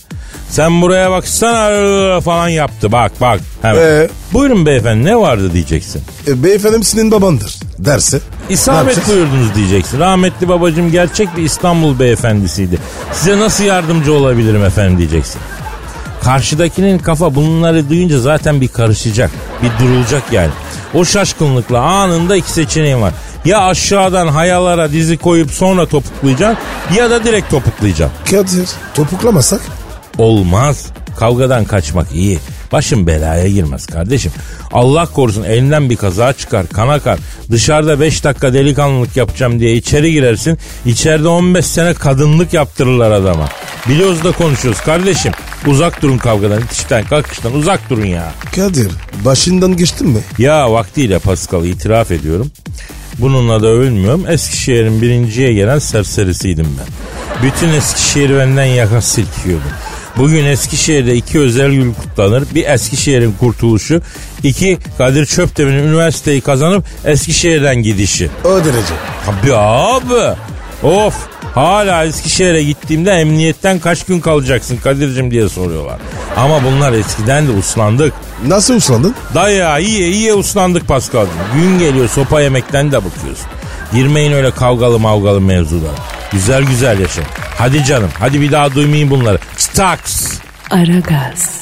Sen 0.50 0.82
buraya 0.82 1.10
baksana 1.10 2.20
falan 2.20 2.48
yaptı 2.48 2.92
bak 2.92 3.12
bak. 3.20 3.40
Hemen. 3.62 3.80
Ee? 3.80 4.08
Buyurun 4.32 4.66
beyefendi 4.66 5.04
ne 5.04 5.16
vardı 5.16 5.52
diyeceksin. 5.52 6.02
E, 6.26 6.42
beyefendim 6.42 6.82
senin 6.82 7.10
babandır 7.10 7.56
derse. 7.78 8.20
İsabet 8.48 9.08
buyurdunuz 9.08 9.54
diyeceksin. 9.54 9.98
Rahmetli 10.00 10.48
babacım 10.48 10.90
gerçek 10.90 11.36
bir 11.36 11.42
İstanbul 11.42 11.98
beyefendisiydi. 11.98 12.78
Size 13.12 13.38
nasıl 13.38 13.64
yardımcı 13.64 14.12
olabilirim 14.12 14.64
efendim 14.64 14.98
diyeceksin. 14.98 15.40
Karşıdakinin 16.22 16.98
kafa 16.98 17.34
bunları 17.34 17.88
duyunca 17.90 18.20
zaten 18.20 18.60
bir 18.60 18.68
karışacak. 18.68 19.30
Bir 19.62 19.84
durulacak 19.84 20.22
yani. 20.32 20.50
O 20.94 21.04
şaşkınlıkla 21.04 21.80
anında 21.80 22.36
iki 22.36 22.50
seçeneğin 22.50 23.02
var. 23.02 23.12
Ya 23.44 23.60
aşağıdan 23.60 24.28
hayalara 24.28 24.92
dizi 24.92 25.16
koyup 25.16 25.50
sonra 25.50 25.86
topuklayacaksın 25.86 26.64
ya 26.96 27.10
da 27.10 27.24
direkt 27.24 27.50
topuklayacaksın. 27.50 28.24
Kadir 28.30 28.68
topuklamasak? 28.94 29.60
Olmaz. 30.18 30.87
Kavgadan 31.18 31.64
kaçmak 31.64 32.12
iyi. 32.14 32.38
Başın 32.73 33.06
belaya 33.06 33.49
girmez 33.49 33.87
kardeşim. 33.87 34.32
Allah 34.73 35.06
korusun 35.06 35.42
elinden 35.42 35.90
bir 35.90 35.96
kaza 35.96 36.32
çıkar, 36.32 36.66
kan 36.66 36.88
akar. 36.88 37.18
Dışarıda 37.50 38.00
5 38.00 38.25
dakika 38.25 38.54
delikanlılık 38.54 39.16
yapacağım 39.16 39.61
diye 39.61 39.75
içeri 39.75 40.12
girersin. 40.12 40.58
İçeride 40.87 41.28
15 41.28 41.66
sene 41.66 41.94
kadınlık 41.94 42.52
yaptırırlar 42.52 43.11
adama. 43.11 43.49
Biliyoruz 43.88 44.25
da 44.25 44.32
konuşuyoruz 44.32 44.80
kardeşim. 44.80 45.32
Uzak 45.66 46.02
durun 46.02 46.18
kavgadan, 46.18 46.62
itişten, 46.62 47.04
kalkıştan 47.04 47.54
uzak 47.54 47.90
durun 47.90 48.06
ya. 48.06 48.32
Kadir 48.56 48.88
başından 49.25 49.76
geçtin 49.76 50.08
mi? 50.08 50.20
Ya 50.38 50.73
vaktiyle 50.73 51.18
Pascal 51.18 51.64
itiraf 51.64 52.11
ediyorum. 52.11 52.50
Bununla 53.18 53.62
da 53.62 53.66
övülmüyorum. 53.66 54.26
Eskişehir'in 54.28 55.02
birinciye 55.02 55.52
gelen 55.52 55.78
serserisiydim 55.78 56.66
ben. 56.78 56.87
Bütün 57.42 57.68
Eskişehir 57.68 58.38
benden 58.38 58.64
yaka 58.64 59.00
silkiyordu. 59.00 59.64
Bugün 60.16 60.44
Eskişehir'de 60.44 61.14
iki 61.14 61.38
özel 61.40 61.70
gün 61.73 61.94
kutlanır. 61.94 62.44
Bir 62.54 62.64
Eskişehir'in 62.68 63.32
kurtuluşu. 63.32 64.00
iki 64.42 64.78
Kadir 64.99 65.26
Çöptemir'in 65.26 65.82
üniversiteyi 65.88 66.40
kazanıp 66.40 66.85
Eskişehir'den 67.04 67.76
gidişi. 67.82 68.30
O 68.44 68.49
derece. 68.58 68.94
Tabii 69.26 69.54
abi. 69.56 70.37
Of 70.82 71.14
hala 71.54 72.04
Eskişehir'e 72.04 72.62
gittiğimde 72.62 73.11
emniyetten 73.11 73.78
kaç 73.78 74.04
gün 74.04 74.20
kalacaksın 74.20 74.76
Kadir'cim 74.76 75.30
diye 75.30 75.49
soruyorlar. 75.49 75.99
Ama 76.37 76.64
bunlar 76.64 76.92
eskiden 76.92 77.49
de 77.49 77.50
uslandık. 77.52 78.12
Nasıl 78.46 78.75
uslandın? 78.75 79.14
Daya 79.35 79.78
iyiye 79.78 80.08
iyiye 80.08 80.35
uslandık 80.35 80.88
Paskal'cığım. 80.88 81.35
Gün 81.54 81.78
geliyor 81.78 82.08
sopa 82.08 82.40
yemekten 82.40 82.92
de 82.92 82.96
bakıyorsun. 83.04 83.46
Girmeyin 83.92 84.32
öyle 84.32 84.50
kavgalı 84.50 84.99
mavgalı 84.99 85.40
mevzulara. 85.40 85.94
Güzel 86.33 86.62
güzel 86.62 86.99
yaşa. 87.00 87.23
Hadi 87.59 87.85
canım 87.85 88.11
hadi 88.18 88.40
bir 88.40 88.52
daha 88.52 88.75
duymayın 88.75 89.11
bunları. 89.11 89.38
Staks. 89.56 90.38
Aragaz, 90.71 91.61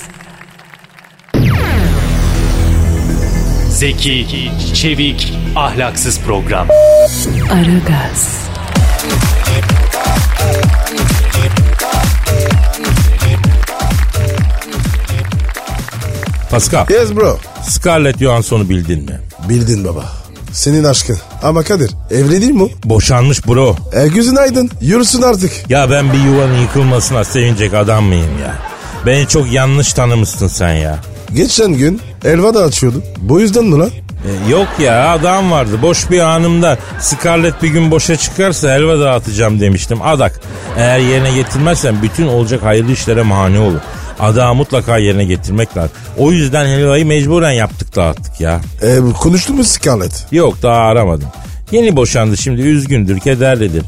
Zeki, 3.68 4.50
çevik, 4.74 5.34
ahlaksız 5.56 6.20
program. 6.20 6.68
Aragaz, 7.52 8.44
Pascal 16.50 16.86
Yes 16.90 17.16
bro. 17.16 17.38
Scarlett 17.62 18.18
Johansson'u 18.18 18.68
bildin 18.68 19.04
mi? 19.04 19.20
Bildin 19.48 19.84
baba. 19.84 20.23
Senin 20.54 20.84
aşkın. 20.84 21.18
Ama 21.42 21.62
Kadir 21.62 21.90
evli 22.10 22.40
değil 22.40 22.52
mi? 22.52 22.68
Boşanmış 22.84 23.46
bro. 23.46 23.76
E 23.92 24.08
gözün 24.08 24.36
aydın. 24.36 24.70
Yürüsün 24.80 25.22
artık. 25.22 25.70
Ya 25.70 25.90
ben 25.90 26.12
bir 26.12 26.18
yuvanın 26.18 26.58
yıkılmasına 26.58 27.24
sevinecek 27.24 27.74
adam 27.74 28.04
mıyım 28.04 28.38
ya? 28.42 28.54
Beni 29.06 29.28
çok 29.28 29.52
yanlış 29.52 29.92
tanımışsın 29.92 30.48
sen 30.48 30.72
ya. 30.74 30.98
Geçen 31.34 31.72
gün 31.72 32.00
elva 32.24 32.54
da 32.54 32.62
açıyordum. 32.62 33.02
Bu 33.18 33.40
yüzden 33.40 33.64
mi 33.64 33.78
lan? 33.78 33.90
E, 34.24 34.50
yok 34.50 34.68
ya 34.78 35.08
adam 35.08 35.50
vardı. 35.50 35.82
Boş 35.82 36.10
bir 36.10 36.20
anımda 36.20 36.78
Scarlett 37.00 37.62
bir 37.62 37.68
gün 37.68 37.90
boşa 37.90 38.16
çıkarsa 38.16 38.74
helva 38.74 39.00
dağıtacağım 39.00 39.60
demiştim. 39.60 40.02
Adak. 40.02 40.40
Eğer 40.76 40.98
yerine 40.98 41.32
getirmezsen 41.34 42.02
bütün 42.02 42.26
olacak 42.26 42.62
hayırlı 42.62 42.92
işlere 42.92 43.22
mani 43.22 43.58
olur. 43.58 43.80
Adağı 44.20 44.54
mutlaka 44.54 44.98
yerine 44.98 45.24
getirmek 45.24 45.76
lazım. 45.76 45.90
O 46.18 46.32
yüzden 46.32 46.66
helvayı 46.66 47.06
mecburen 47.06 47.50
yaptık 47.52 47.96
dağıttık 47.96 48.40
ya. 48.40 48.60
E, 48.82 48.98
konuştun 49.20 49.56
mu 49.56 49.64
Scarlett? 49.64 50.26
Yok 50.32 50.62
daha 50.62 50.76
aramadım. 50.76 51.28
Yeni 51.72 51.96
boşandı 51.96 52.36
şimdi 52.36 52.62
üzgündür 52.62 53.20
kederlidir. 53.20 53.82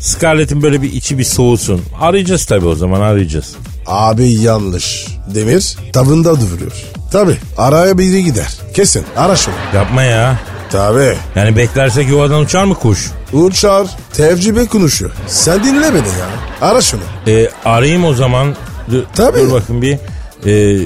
Scarlett'in 0.00 0.62
böyle 0.62 0.82
bir 0.82 0.92
içi 0.92 1.18
bir 1.18 1.24
soğusun. 1.24 1.82
Arayacağız 2.00 2.46
tabii 2.46 2.66
o 2.66 2.74
zaman 2.74 3.00
arayacağız. 3.00 3.54
Abi 3.86 4.28
yanlış. 4.28 5.06
Demir 5.34 5.76
tavında 5.92 6.40
duruyor. 6.40 6.72
Tabi 7.12 7.36
araya 7.56 7.98
biri 7.98 8.24
gider. 8.24 8.48
Kesin 8.74 9.04
ara 9.16 9.36
şunu. 9.36 9.54
Yapma 9.74 10.02
ya. 10.02 10.38
Tabi. 10.70 11.14
Yani 11.36 11.56
beklersek 11.56 12.08
yuvadan 12.08 12.40
uçar 12.40 12.64
mı 12.64 12.74
kuş? 12.74 13.10
Uçar 13.32 13.86
tevcibe 14.12 14.66
konuşuyor. 14.66 15.10
Sen 15.26 15.64
dinle 15.64 15.94
beni 15.94 16.08
ya. 16.08 16.28
Ara 16.60 16.80
şunu. 16.80 17.00
E, 17.26 17.48
arayayım 17.64 18.04
o 18.04 18.14
zaman. 18.14 18.56
Dur, 18.90 19.02
Tabii. 19.14 19.38
dur 19.38 19.52
bakın 19.52 19.82
bir. 19.82 19.98
E, 20.46 20.78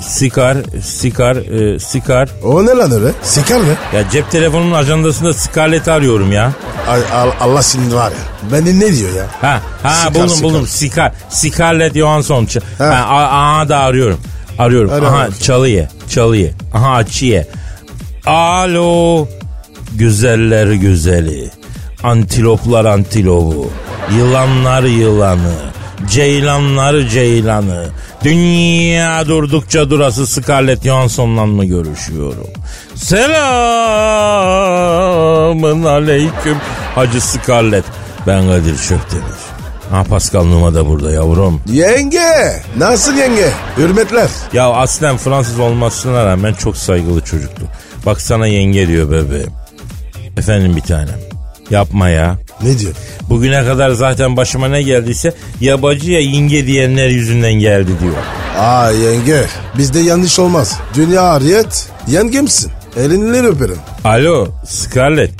sikar, 0.00 0.56
sikar, 0.82 1.36
e, 1.36 1.78
sikar. 1.78 2.28
O 2.44 2.66
ne 2.66 2.70
lan 2.70 2.92
öyle? 2.92 3.12
Sikar 3.22 3.58
ne? 3.60 3.98
Ya 3.98 4.10
cep 4.10 4.30
telefonunun 4.30 4.72
ajandasında 4.72 5.32
Scarlett'i 5.32 5.90
arıyorum 5.92 6.32
ya. 6.32 6.52
Ay, 6.88 7.00
al- 7.14 7.30
Allah 7.40 7.62
senin 7.62 7.94
var 7.94 8.10
ya. 8.10 8.52
Beni 8.52 8.80
ne 8.80 8.96
diyor 8.96 9.10
ya? 9.16 9.26
Ha, 9.40 9.60
ha 9.82 9.90
Sikar, 9.94 10.14
buldum 10.14 10.28
sikar. 10.28 10.42
buldum. 10.50 10.66
Sikar, 10.66 11.12
Scarlett 11.30 11.94
Johansson. 11.94 12.48
Ha. 12.78 12.84
Ha, 13.08 13.14
aha 13.14 13.68
da 13.68 13.78
arıyorum. 13.78 14.18
Arıyorum. 14.58 14.90
Ara 14.92 15.06
aha 15.06 15.14
bakayım. 15.14 15.34
çalıye, 15.42 15.88
çalıye. 16.10 16.52
Aha 16.74 16.90
açıye. 16.92 17.46
Alo. 18.26 19.28
Güzeller 19.94 20.66
güzeli. 20.72 21.50
Antiloplar 22.02 22.84
antilopu. 22.84 23.70
Yılanlar 24.16 24.82
yılanı. 24.82 25.52
Ceylanlar 26.10 27.00
ceylanı. 27.00 27.86
Dünya 28.24 29.26
durdukça 29.28 29.90
durası 29.90 30.26
Scarlett 30.26 30.84
Johansson'la 30.84 31.46
mı 31.46 31.64
görüşüyorum? 31.64 32.46
Selamın 32.94 33.24
aleyküm 35.84 36.56
Hacı 36.94 37.20
Scarlett. 37.20 37.84
Ben 38.26 38.46
Kadir 38.46 38.76
Çöptemir. 38.76 39.36
Ha 39.90 40.04
Pascal 40.04 40.44
Numa 40.44 40.74
da 40.74 40.86
burada 40.86 41.10
yavrum. 41.10 41.60
Yenge. 41.66 42.62
Nasıl 42.76 43.16
yenge? 43.16 43.48
Hürmetler. 43.76 44.28
Ya 44.52 44.70
aslen 44.70 45.16
Fransız 45.16 45.60
olmasına 45.60 46.26
rağmen 46.26 46.54
çok 46.54 46.76
saygılı 46.76 47.20
çocuktu. 47.20 47.62
Bak 48.06 48.20
sana 48.20 48.46
yenge 48.46 48.88
diyor 48.88 49.10
bebeğim. 49.10 49.52
Efendim 50.36 50.76
bir 50.76 50.80
tanem. 50.80 51.20
Yapma 51.70 52.08
ya. 52.08 52.36
Ne 52.62 52.78
diyor? 52.78 52.92
Bugüne 53.28 53.64
kadar 53.64 53.90
zaten 53.90 54.36
başıma 54.36 54.68
ne 54.68 54.82
geldiyse 54.82 55.34
ya 55.60 55.82
bacı 55.82 56.10
ya 56.10 56.20
yenge 56.20 56.66
diyenler 56.66 57.08
yüzünden 57.08 57.52
geldi 57.52 57.90
diyor. 58.00 58.14
Aa 58.58 58.90
yenge. 58.90 59.42
Bizde 59.78 59.98
yanlış 60.00 60.38
olmaz. 60.38 60.78
Dünya 60.94 61.22
ariyet. 61.22 61.88
Yengemsin. 62.08 62.70
Elinleri 62.96 63.46
öperim. 63.46 63.78
Alo 64.04 64.48
Scarlett. 64.68 65.30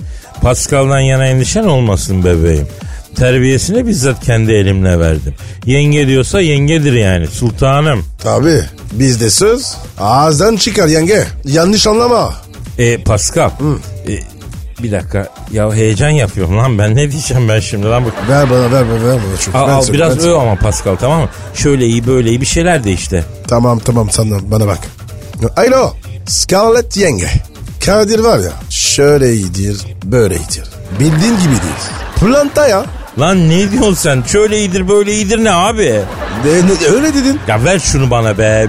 Pascal'dan 0.42 1.00
yana 1.00 1.26
endişen 1.26 1.64
olmasın 1.64 2.24
bebeğim. 2.24 2.68
Terbiyesini 3.16 3.86
bizzat 3.86 4.24
kendi 4.24 4.52
elimle 4.52 5.00
verdim. 5.00 5.34
Yenge 5.66 6.06
diyorsa 6.08 6.40
yengedir 6.40 6.92
yani 6.92 7.26
sultanım. 7.26 8.04
Tabi. 8.18 8.60
Bizde 8.92 9.30
söz 9.30 9.74
ağızdan 10.00 10.56
çıkar 10.56 10.88
yenge. 10.88 11.24
Yanlış 11.44 11.86
anlama. 11.86 12.34
E 12.78 12.98
Pascal. 12.98 13.50
e, 14.08 14.12
bir 14.82 14.92
dakika 14.92 15.28
ya 15.52 15.72
heyecan 15.74 16.08
yapıyorum 16.10 16.58
lan 16.58 16.78
ben 16.78 16.96
ne 16.96 17.10
diyeceğim 17.12 17.48
ben 17.48 17.60
şimdi 17.60 17.86
lan 17.86 18.04
bu. 18.04 18.32
Ver 18.32 18.50
bana 18.50 18.72
ver 18.72 18.84
bana 18.90 19.04
ver 19.08 19.18
bana. 19.54 19.62
Al, 19.62 19.68
Ben 19.68 19.72
al 19.72 19.84
biraz 19.92 20.16
ben 20.16 20.20
söyle. 20.20 20.32
öv 20.34 20.38
ama 20.38 20.54
Pascal 20.56 20.96
tamam 20.96 21.20
mı? 21.20 21.28
Şöyle 21.54 21.86
iyi 21.86 22.06
böyle 22.06 22.28
iyi 22.28 22.40
bir 22.40 22.46
şeyler 22.46 22.84
de 22.84 22.92
işte. 22.92 23.24
Tamam 23.48 23.78
tamam 23.78 24.10
sana 24.10 24.36
bana 24.50 24.66
bak. 24.66 24.78
Alo 25.56 25.92
Scarlett 26.26 26.96
yenge. 26.96 27.28
Kadir 27.86 28.18
var 28.18 28.38
ya 28.38 28.50
şöyle 28.70 29.32
iyidir 29.34 29.76
böyle 30.04 30.34
iyidir. 30.34 30.64
Bildiğin 31.00 31.34
gibi 31.36 31.50
değil. 31.50 31.80
Planta 32.20 32.66
ya. 32.68 32.84
Lan 33.18 33.48
ne 33.48 33.72
diyorsun 33.72 33.94
sen? 33.94 34.22
Şöyle 34.22 34.58
iyidir 34.58 34.88
böyle 34.88 35.12
iyidir 35.12 35.44
ne 35.44 35.50
abi? 35.52 35.82
De, 36.44 36.60
ne- 36.66 36.94
öyle 36.94 37.14
dedin. 37.14 37.40
Ya 37.48 37.64
ver 37.64 37.78
şunu 37.78 38.10
bana 38.10 38.38
be. 38.38 38.66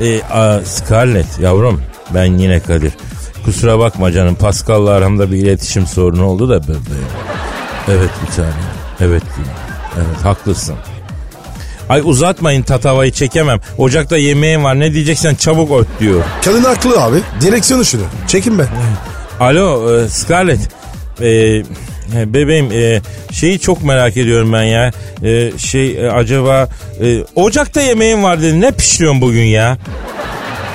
E, 0.00 0.22
a, 0.22 0.60
Scarlett 0.64 1.38
yavrum 1.40 1.82
ben 2.14 2.24
yine 2.38 2.60
Kadir. 2.60 2.92
Kusura 3.44 3.78
bakma 3.78 4.12
canım 4.12 4.34
Pascal'la 4.34 4.90
aramda 4.90 5.32
bir 5.32 5.36
iletişim 5.36 5.86
sorunu 5.86 6.24
oldu 6.24 6.48
da 6.48 6.62
bebeğim. 6.62 7.08
Evet 7.88 8.10
bir 8.26 8.36
tane. 8.36 8.52
Evet. 9.00 9.22
Evet 9.96 10.24
haklısın. 10.24 10.74
Ay 11.88 12.00
uzatmayın 12.04 12.62
tatavayı 12.62 13.12
çekemem. 13.12 13.60
Ocakta 13.78 14.16
yemeğim 14.16 14.64
var 14.64 14.80
ne 14.80 14.94
diyeceksen 14.94 15.34
çabuk 15.34 15.80
öt 15.80 15.86
diyor. 16.00 16.22
Kadın 16.44 16.64
haklı 16.64 17.02
abi. 17.02 17.18
Direksiyonu 17.40 17.84
şunu. 17.84 18.02
Çekin 18.26 18.58
be. 18.58 18.66
Alo 19.40 19.94
e, 20.00 20.08
Scarlett. 20.08 20.60
E, 21.20 21.62
bebeğim 22.14 22.72
e, 22.72 23.00
şeyi 23.32 23.60
çok 23.60 23.84
merak 23.84 24.16
ediyorum 24.16 24.52
ben 24.52 24.62
ya. 24.62 24.90
E, 25.22 25.58
şey 25.58 26.06
e, 26.06 26.10
acaba 26.10 26.68
e, 27.02 27.24
ocakta 27.34 27.80
yemeğim 27.80 28.22
var 28.22 28.42
dedi. 28.42 28.60
Ne 28.60 28.70
pişiriyorsun 28.72 29.20
bugün 29.20 29.44
ya? 29.44 29.78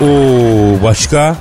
Oo 0.02 0.84
başka? 0.84 1.36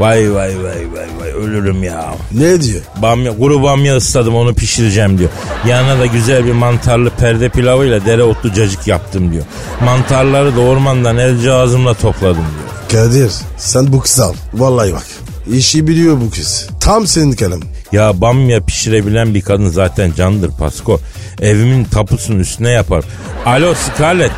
Vay 0.00 0.34
vay 0.34 0.62
vay 0.62 0.92
vay 0.94 1.08
vay 1.20 1.30
ölürüm 1.32 1.82
ya. 1.82 2.14
Ne 2.32 2.60
diyor? 2.62 2.80
Bamya, 3.02 3.38
kuru 3.38 3.62
bamya 3.62 3.96
ısladım 3.96 4.34
onu 4.34 4.54
pişireceğim 4.54 5.18
diyor. 5.18 5.30
Yanına 5.66 5.98
da 5.98 6.06
güzel 6.06 6.46
bir 6.46 6.52
mantarlı 6.52 7.10
perde 7.10 7.48
pilavıyla 7.48 8.06
dereotlu 8.06 8.52
cacık 8.52 8.86
yaptım 8.86 9.32
diyor. 9.32 9.44
Mantarları 9.84 10.56
da 10.56 10.60
ormandan 10.60 11.16
el 11.16 11.40
cihazımla 11.40 11.94
topladım 11.94 12.44
diyor. 12.58 13.04
Kadir 13.04 13.32
sen 13.56 13.92
bu 13.92 14.00
kızı 14.00 14.24
al. 14.24 14.34
Vallahi 14.54 14.92
bak. 14.92 15.06
İşi 15.52 15.86
biliyor 15.86 16.20
bu 16.20 16.30
kız. 16.30 16.68
Tam 16.80 17.06
senin 17.06 17.32
kalem. 17.32 17.60
Ya 17.92 18.20
bamya 18.20 18.60
pişirebilen 18.60 19.34
bir 19.34 19.42
kadın 19.42 19.68
zaten 19.68 20.12
candır 20.16 20.50
Pasko. 20.50 21.00
Evimin 21.40 21.84
tapusunun 21.84 22.38
üstüne 22.38 22.70
yapar. 22.70 23.04
Alo 23.46 23.74
Scarlett. 23.74 24.32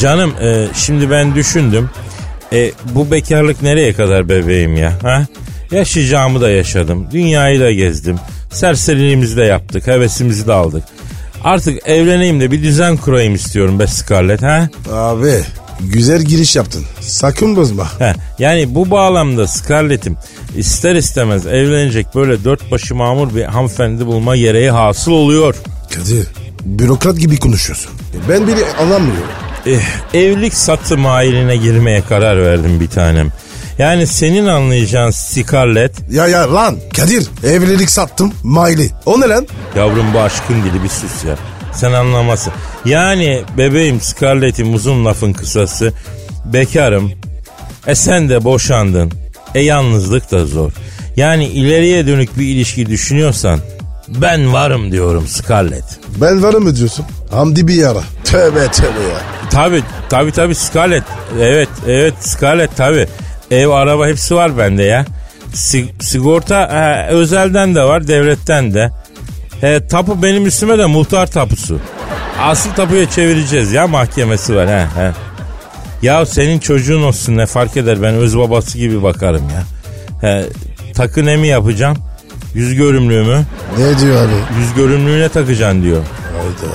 Canım 0.00 0.34
e, 0.42 0.66
şimdi 0.74 1.10
ben 1.10 1.34
düşündüm. 1.34 1.90
E, 2.52 2.72
bu 2.94 3.10
bekarlık 3.10 3.62
nereye 3.62 3.92
kadar 3.92 4.28
bebeğim 4.28 4.76
ya? 4.76 4.92
Ha? 5.02 5.26
Yaşayacağımı 5.70 6.40
da 6.40 6.50
yaşadım. 6.50 7.08
Dünyayı 7.12 7.60
da 7.60 7.72
gezdim. 7.72 8.16
Serseriliğimizi 8.50 9.36
de 9.36 9.42
yaptık. 9.42 9.86
Hevesimizi 9.86 10.46
de 10.46 10.52
aldık. 10.52 10.84
Artık 11.44 11.88
evleneyim 11.88 12.40
de 12.40 12.50
bir 12.50 12.62
düzen 12.62 12.96
kurayım 12.96 13.34
istiyorum 13.34 13.78
be 13.78 13.86
Scarlett. 13.86 14.42
Ha? 14.42 14.68
Abi 14.92 15.34
güzel 15.80 16.22
giriş 16.22 16.56
yaptın. 16.56 16.84
Sakın 17.00 17.56
bozma. 17.56 17.88
Heh, 17.98 18.14
yani 18.38 18.74
bu 18.74 18.90
bağlamda 18.90 19.46
Scarlett'im 19.46 20.16
ister 20.56 20.94
istemez 20.94 21.46
evlenecek 21.46 22.14
böyle 22.14 22.44
dört 22.44 22.70
başı 22.70 22.94
mamur 22.94 23.34
bir 23.34 23.44
hanımefendi 23.44 24.06
bulma 24.06 24.36
gereği 24.36 24.70
hasıl 24.70 25.12
oluyor. 25.12 25.54
Kadir 25.94 26.26
bürokrat 26.64 27.18
gibi 27.18 27.38
konuşuyorsun. 27.38 27.90
Ben 28.28 28.46
bile 28.46 28.64
anlamıyorum. 28.80 29.47
Eh, 29.66 29.80
evlilik 30.14 30.54
satı 30.54 30.98
mailine 30.98 31.56
girmeye 31.56 32.02
karar 32.08 32.42
verdim 32.44 32.80
bir 32.80 32.88
tanem. 32.88 33.32
Yani 33.78 34.06
senin 34.06 34.46
anlayacağın 34.46 35.10
Scarlett, 35.10 35.92
Ya 36.10 36.26
ya 36.28 36.54
lan 36.54 36.76
Kadir 36.96 37.28
evlilik 37.44 37.90
sattım 37.90 38.32
maili. 38.42 38.90
O 39.06 39.20
ne 39.20 39.28
lan? 39.28 39.46
yavrum 39.76 40.06
bu 40.14 40.20
aşkın 40.20 40.54
dili 40.62 40.82
bir 40.84 40.88
sus 40.88 41.24
ya. 41.24 41.36
Sen 41.74 41.92
anlamazsın. 41.92 42.52
Yani 42.84 43.42
bebeğim 43.58 44.00
Scarlett'im 44.00 44.74
uzun 44.74 45.04
lafın 45.04 45.32
kısası. 45.32 45.92
Bekarım. 46.44 47.12
E 47.86 47.94
sen 47.94 48.28
de 48.28 48.44
boşandın. 48.44 49.12
E 49.54 49.60
yalnızlık 49.60 50.30
da 50.30 50.46
zor. 50.46 50.72
Yani 51.16 51.44
ileriye 51.46 52.06
dönük 52.06 52.38
bir 52.38 52.46
ilişki 52.46 52.86
düşünüyorsan 52.86 53.60
ben 54.08 54.52
varım 54.52 54.92
diyorum 54.92 55.26
Scarlett. 55.28 55.84
Ben 56.20 56.42
varım 56.42 56.64
mı 56.64 56.76
diyorsun? 56.76 57.04
Hamdi 57.30 57.68
bir 57.68 57.86
ara. 57.86 58.00
Tövbe 58.24 58.68
tövbe 58.70 59.00
ya. 59.12 59.20
Tabi 59.50 59.82
tabi 60.08 60.32
tabi 60.32 60.54
Scarlett. 60.54 61.04
Evet 61.40 61.68
evet 61.88 62.14
Scarlett 62.20 62.76
tabi. 62.76 63.06
Ev 63.50 63.68
araba 63.68 64.06
hepsi 64.06 64.34
var 64.34 64.58
bende 64.58 64.82
ya. 64.82 65.04
Si- 65.54 65.94
sigorta 66.00 66.62
e, 66.62 67.06
özelden 67.12 67.74
de 67.74 67.82
var 67.84 68.08
devletten 68.08 68.74
de. 68.74 68.90
E, 69.62 69.86
tapu 69.86 70.22
benim 70.22 70.46
üstüme 70.46 70.78
de 70.78 70.86
muhtar 70.86 71.26
tapusu. 71.26 71.78
Asıl 72.40 72.70
tapuya 72.70 73.10
çevireceğiz 73.10 73.72
ya 73.72 73.86
mahkemesi 73.86 74.56
var 74.56 74.68
he 74.68 74.86
he. 75.00 75.12
Ya 76.02 76.26
senin 76.26 76.58
çocuğun 76.58 77.02
olsun 77.02 77.36
ne 77.36 77.46
fark 77.46 77.76
eder 77.76 78.02
ben 78.02 78.14
öz 78.14 78.38
babası 78.38 78.78
gibi 78.78 79.02
bakarım 79.02 79.42
ya. 79.50 79.62
He, 80.30 80.44
takı 80.94 81.26
ne 81.26 81.36
mi 81.36 81.48
yapacağım? 81.48 81.96
Yüz 82.54 82.74
görümlüğü 82.74 83.24
mü? 83.24 83.44
Ne 83.78 83.98
diyor 83.98 84.22
abi? 84.24 84.32
Yüz 84.60 84.74
görümlüğüne 84.74 85.28
takacaksın 85.28 85.82
diyor. 85.82 86.02
Hayda. 86.36 86.74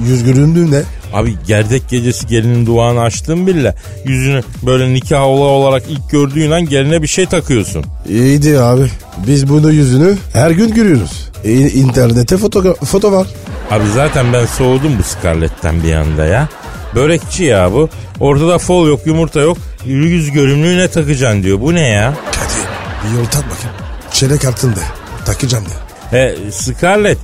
Yüz 0.00 0.24
göründüğü 0.24 0.70
ne? 0.70 0.82
Abi 1.12 1.36
gerdek 1.46 1.88
gecesi 1.88 2.26
gelinin 2.26 2.66
duvağını 2.66 3.00
açtın 3.00 3.46
bile 3.46 3.74
yüzünü 4.04 4.42
böyle 4.62 4.94
nikah 4.94 5.22
ola 5.22 5.44
olarak 5.44 5.82
ilk 5.88 6.10
gördüğün 6.10 6.50
an 6.50 6.66
geline 6.66 7.02
bir 7.02 7.06
şey 7.06 7.26
takıyorsun. 7.26 7.84
İyiydi 8.08 8.60
abi. 8.60 8.90
Biz 9.26 9.48
bunu 9.48 9.72
yüzünü 9.72 10.16
her 10.32 10.50
gün 10.50 10.74
görüyoruz. 10.74 11.30
E, 11.44 11.52
internette 11.52 12.36
foto, 12.36 12.74
foto 12.74 13.12
var. 13.12 13.26
Abi 13.70 13.84
zaten 13.94 14.32
ben 14.32 14.46
soğudum 14.46 14.98
bu 14.98 15.02
Scarlett'ten 15.02 15.82
bir 15.82 15.94
anda 15.94 16.24
ya. 16.24 16.48
Börekçi 16.94 17.44
ya 17.44 17.72
bu. 17.72 17.88
Ortada 18.20 18.58
fol 18.58 18.88
yok 18.88 19.00
yumurta 19.06 19.40
yok. 19.40 19.58
Yüz 19.84 20.30
görümlüğüne 20.30 20.88
takacaksın 20.88 21.42
diyor. 21.42 21.60
Bu 21.60 21.74
ne 21.74 21.88
ya? 21.88 22.14
Kadir 22.32 23.12
bir 23.12 23.18
yol 23.18 23.24
tak 23.24 23.44
bakayım. 23.44 23.76
Çeyrek 24.12 24.44
altın 24.44 24.70
de. 24.72 24.80
Takacağım 25.26 25.64
de. 25.64 25.68
He 26.10 26.36
Scarlett 26.52 27.18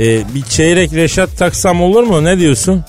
e, 0.00 0.34
bir 0.34 0.42
çeyrek 0.42 0.92
reşat 0.92 1.38
taksam 1.38 1.82
olur 1.82 2.02
mu? 2.02 2.24
Ne 2.24 2.38
diyorsun? 2.38 2.84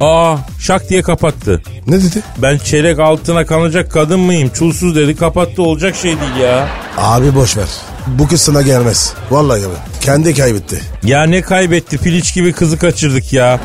Aa 0.00 0.36
şak 0.60 0.90
diye 0.90 1.02
kapattı. 1.02 1.62
Ne 1.86 1.98
dedi? 1.98 2.22
Ben 2.38 2.58
çeyrek 2.58 2.98
altına 2.98 3.46
kalacak 3.46 3.90
kadın 3.92 4.20
mıyım? 4.20 4.50
Çulsuz 4.54 4.96
dedi 4.96 5.16
kapattı 5.16 5.62
olacak 5.62 5.96
şey 5.96 6.10
değil 6.10 6.36
ya. 6.42 6.68
Abi 6.98 7.34
boş 7.34 7.56
ver. 7.56 7.68
Bu 8.06 8.28
kız 8.28 8.40
sana 8.40 8.62
gelmez. 8.62 9.14
Vallahi 9.30 9.60
abi. 9.60 9.74
Kendi 10.00 10.34
kaybetti. 10.34 10.80
Ya 11.02 11.22
ne 11.26 11.42
kaybetti 11.42 11.98
piliç 11.98 12.34
gibi 12.34 12.52
kızı 12.52 12.78
kaçırdık 12.78 13.32
ya. 13.32 13.60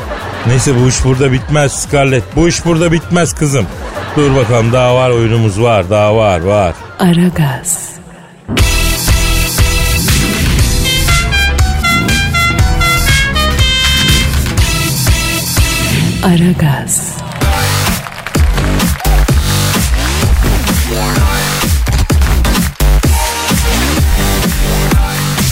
Neyse 0.47 0.71
bu 0.83 0.87
iş 0.87 1.03
burada 1.03 1.31
bitmez 1.31 1.71
Scarlett. 1.71 2.23
Bu 2.35 2.47
iş 2.47 2.65
burada 2.65 2.91
bitmez 2.91 3.33
kızım. 3.35 3.65
Dur 4.15 4.35
bakalım 4.35 4.73
daha 4.73 4.95
var 4.95 5.09
oyunumuz 5.09 5.61
var 5.61 5.89
daha 5.89 6.15
var 6.15 6.39
var. 6.39 6.73
Aragaz, 6.99 7.89
Aragaz, 16.23 17.17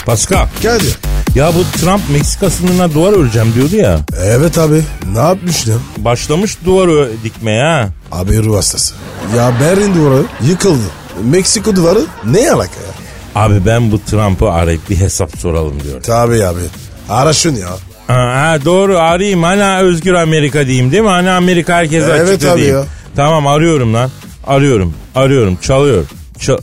Pascal 0.06 0.48
Kadir. 0.64 0.98
ya 1.36 1.52
bu 1.56 1.78
Trump 1.78 2.02
Meksika 2.10 2.50
sınırına 2.50 2.94
duvar 2.94 3.14
öreceğim 3.14 3.54
diyordu 3.56 3.76
ya. 3.76 4.00
Evet 4.26 4.58
abi. 4.58 4.82
Ne 5.14 5.20
yapmış 5.20 5.68
lan? 5.68 5.80
Başlamış 5.98 6.58
duvar 6.66 6.88
ö- 6.88 7.10
dikmeye 7.24 7.64
ha. 7.64 7.90
Abi 8.12 8.44
ruh 8.44 8.56
hastası. 8.58 8.94
Ya 9.38 9.54
Berlin 9.62 9.96
duvarı 9.96 10.24
yıkıldı. 10.48 10.84
Meksiko 11.24 11.76
duvarı 11.76 12.06
ne 12.26 12.52
alaka 12.52 12.72
ya? 12.82 12.94
Abi 13.44 13.66
ben 13.66 13.92
bu 13.92 14.00
Trump'ı 14.06 14.52
arayıp 14.52 14.90
bir 14.90 15.00
hesap 15.00 15.38
soralım 15.38 15.84
diyorum. 15.84 16.02
Tabii 16.06 16.46
abi. 16.46 16.60
Ara 17.10 17.34
şunu 17.34 17.60
ya. 17.60 17.70
Ha, 18.08 18.58
doğru 18.66 18.98
arayayım 19.00 19.44
hani 19.44 19.84
özgür 19.86 20.14
Amerika 20.14 20.68
diyeyim 20.68 20.92
değil 20.92 21.04
mi? 21.04 21.10
Hani 21.10 21.30
Amerika 21.30 21.74
herkese 21.76 22.12
Evet 22.12 22.30
açık 22.44 22.56
diyeyim. 22.56 22.76
ya. 22.76 22.84
Tamam 23.16 23.48
arıyorum 23.48 23.94
lan. 23.94 24.12
Arıyorum. 24.48 24.94
Arıyorum. 25.16 25.56
Çalıyor. 25.62 26.06
Çal 26.40 26.58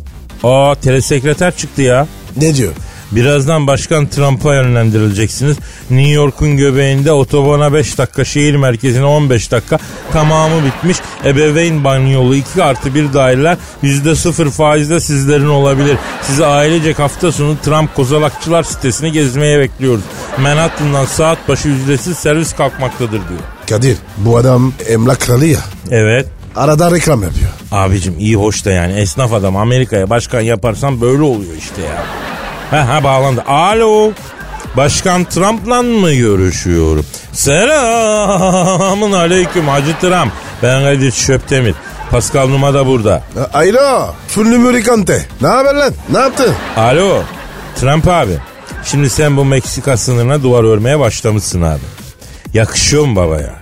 Aa 0.44 0.74
telesekreter 0.74 1.56
çıktı 1.56 1.82
ya. 1.82 2.06
Ne 2.36 2.54
diyor? 2.54 2.72
Birazdan 3.14 3.66
Başkan 3.66 4.06
Trump'a 4.06 4.54
yönlendirileceksiniz. 4.54 5.56
New 5.90 6.10
York'un 6.10 6.56
göbeğinde 6.56 7.12
otobana 7.12 7.72
5 7.72 7.98
dakika, 7.98 8.24
şehir 8.24 8.56
merkezine 8.56 9.04
15 9.04 9.50
dakika 9.50 9.78
tamamı 10.12 10.64
bitmiş. 10.64 10.96
Ebeveyn 11.24 11.84
banyolu 11.84 12.34
2 12.34 12.62
artı 12.62 12.94
1 12.94 13.12
daireler 13.12 13.56
%0 13.82 14.50
faizle 14.50 15.00
sizlerin 15.00 15.48
olabilir. 15.48 15.96
Sizi 16.22 16.46
ailecek 16.46 16.98
hafta 16.98 17.32
sonu 17.32 17.56
Trump 17.64 17.94
Kozalakçılar 17.94 18.62
sitesini 18.62 19.12
gezmeye 19.12 19.58
bekliyoruz. 19.58 20.04
Manhattan'dan 20.38 21.04
saat 21.04 21.48
başı 21.48 21.68
ücretsiz 21.68 22.18
servis 22.18 22.52
kalkmaktadır 22.52 23.10
diyor. 23.10 23.40
Kadir 23.68 23.96
bu 24.16 24.36
adam 24.36 24.72
emlak 24.88 25.20
kralı 25.20 25.46
ya. 25.46 25.60
Evet. 25.90 26.26
Arada 26.56 26.90
reklam 26.90 27.22
yapıyor. 27.22 27.50
Abicim 27.72 28.14
iyi 28.18 28.36
hoş 28.36 28.64
da 28.64 28.70
yani 28.70 28.92
esnaf 28.92 29.32
adam 29.32 29.56
Amerika'ya 29.56 30.10
başkan 30.10 30.40
yaparsan 30.40 31.00
böyle 31.00 31.22
oluyor 31.22 31.52
işte 31.58 31.82
ya. 31.82 32.04
Ha 32.70 32.88
ha 32.88 33.04
bağlandı. 33.04 33.42
Alo. 33.46 34.12
Başkan 34.76 35.24
Trump'la 35.24 35.82
mı 35.82 36.12
görüşüyorum? 36.12 37.06
Selamun 37.32 39.12
aleyküm 39.12 39.68
Hacı 39.68 39.98
Trump. 40.00 40.32
Ben 40.62 40.82
Kadir 40.82 41.12
Şöptemir. 41.12 41.74
Pascal 42.10 42.48
Numa 42.48 42.74
da 42.74 42.86
burada. 42.86 43.22
Ha, 43.34 43.50
Alo. 43.54 44.14
Full 44.28 44.44
numurikante. 44.46 45.26
Ne 45.40 45.48
haber 45.48 45.74
lan? 45.74 45.92
Ne 46.12 46.18
yaptın? 46.18 46.54
Alo. 46.76 47.22
Trump 47.80 48.08
abi. 48.08 48.32
Şimdi 48.84 49.10
sen 49.10 49.36
bu 49.36 49.44
Meksika 49.44 49.96
sınırına 49.96 50.42
duvar 50.42 50.64
örmeye 50.64 50.98
başlamışsın 50.98 51.62
abi. 51.62 51.80
Yakışıyor 52.54 53.04
mu 53.04 53.16
babaya? 53.16 53.54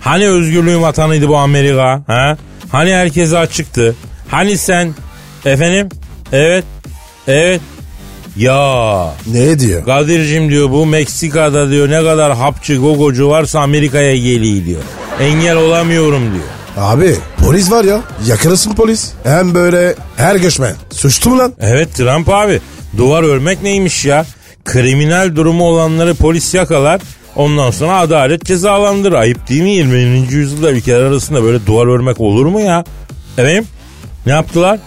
Hani 0.00 0.28
özgürlüğün 0.28 0.82
vatanıydı 0.82 1.28
bu 1.28 1.36
Amerika? 1.36 2.02
Ha? 2.06 2.36
Hani 2.72 2.94
herkese 2.94 3.38
açıktı? 3.38 3.94
Hani 4.28 4.58
sen 4.58 4.94
efendim? 5.44 5.88
Evet. 6.32 6.64
Evet. 7.28 7.60
Ya 8.36 9.14
Ne 9.26 9.58
diyor? 9.58 9.84
Kadir'cim 9.84 10.50
diyor 10.50 10.70
bu 10.70 10.86
Meksika'da 10.86 11.70
diyor 11.70 11.90
ne 11.90 12.02
kadar 12.02 12.36
hapçı 12.36 12.76
gogocu 12.76 13.28
varsa 13.28 13.60
Amerika'ya 13.60 14.16
geliyor 14.16 14.66
diyor. 14.66 14.80
Engel 15.20 15.56
olamıyorum 15.56 16.22
diyor. 16.22 16.44
Abi 16.76 17.16
polis 17.44 17.70
var 17.70 17.84
ya 17.84 18.00
yakalasın 18.26 18.72
polis. 18.74 19.12
Hem 19.24 19.54
böyle 19.54 19.94
her 20.16 20.36
göçmen. 20.36 20.74
Suçlu 20.90 21.30
mu 21.30 21.38
lan? 21.38 21.52
Evet 21.60 21.94
Trump 21.94 22.28
abi 22.28 22.60
duvar 22.96 23.22
örmek 23.22 23.62
neymiş 23.62 24.04
ya? 24.04 24.26
Kriminal 24.64 25.36
durumu 25.36 25.64
olanları 25.64 26.14
polis 26.14 26.54
yakalar 26.54 27.00
ondan 27.36 27.70
sonra 27.70 27.98
adalet 27.98 28.44
cezalandırır. 28.44 29.14
Ayıp 29.14 29.48
değil 29.48 29.62
mi 29.62 29.70
20. 29.70 29.98
yüzyılda 30.34 30.70
ülkeler 30.70 31.00
arasında 31.00 31.42
böyle 31.42 31.66
duvar 31.66 31.86
örmek 31.86 32.20
olur 32.20 32.46
mu 32.46 32.60
ya? 32.60 32.84
Efendim 33.38 33.64
ne 34.26 34.32
yaptılar? 34.32 34.78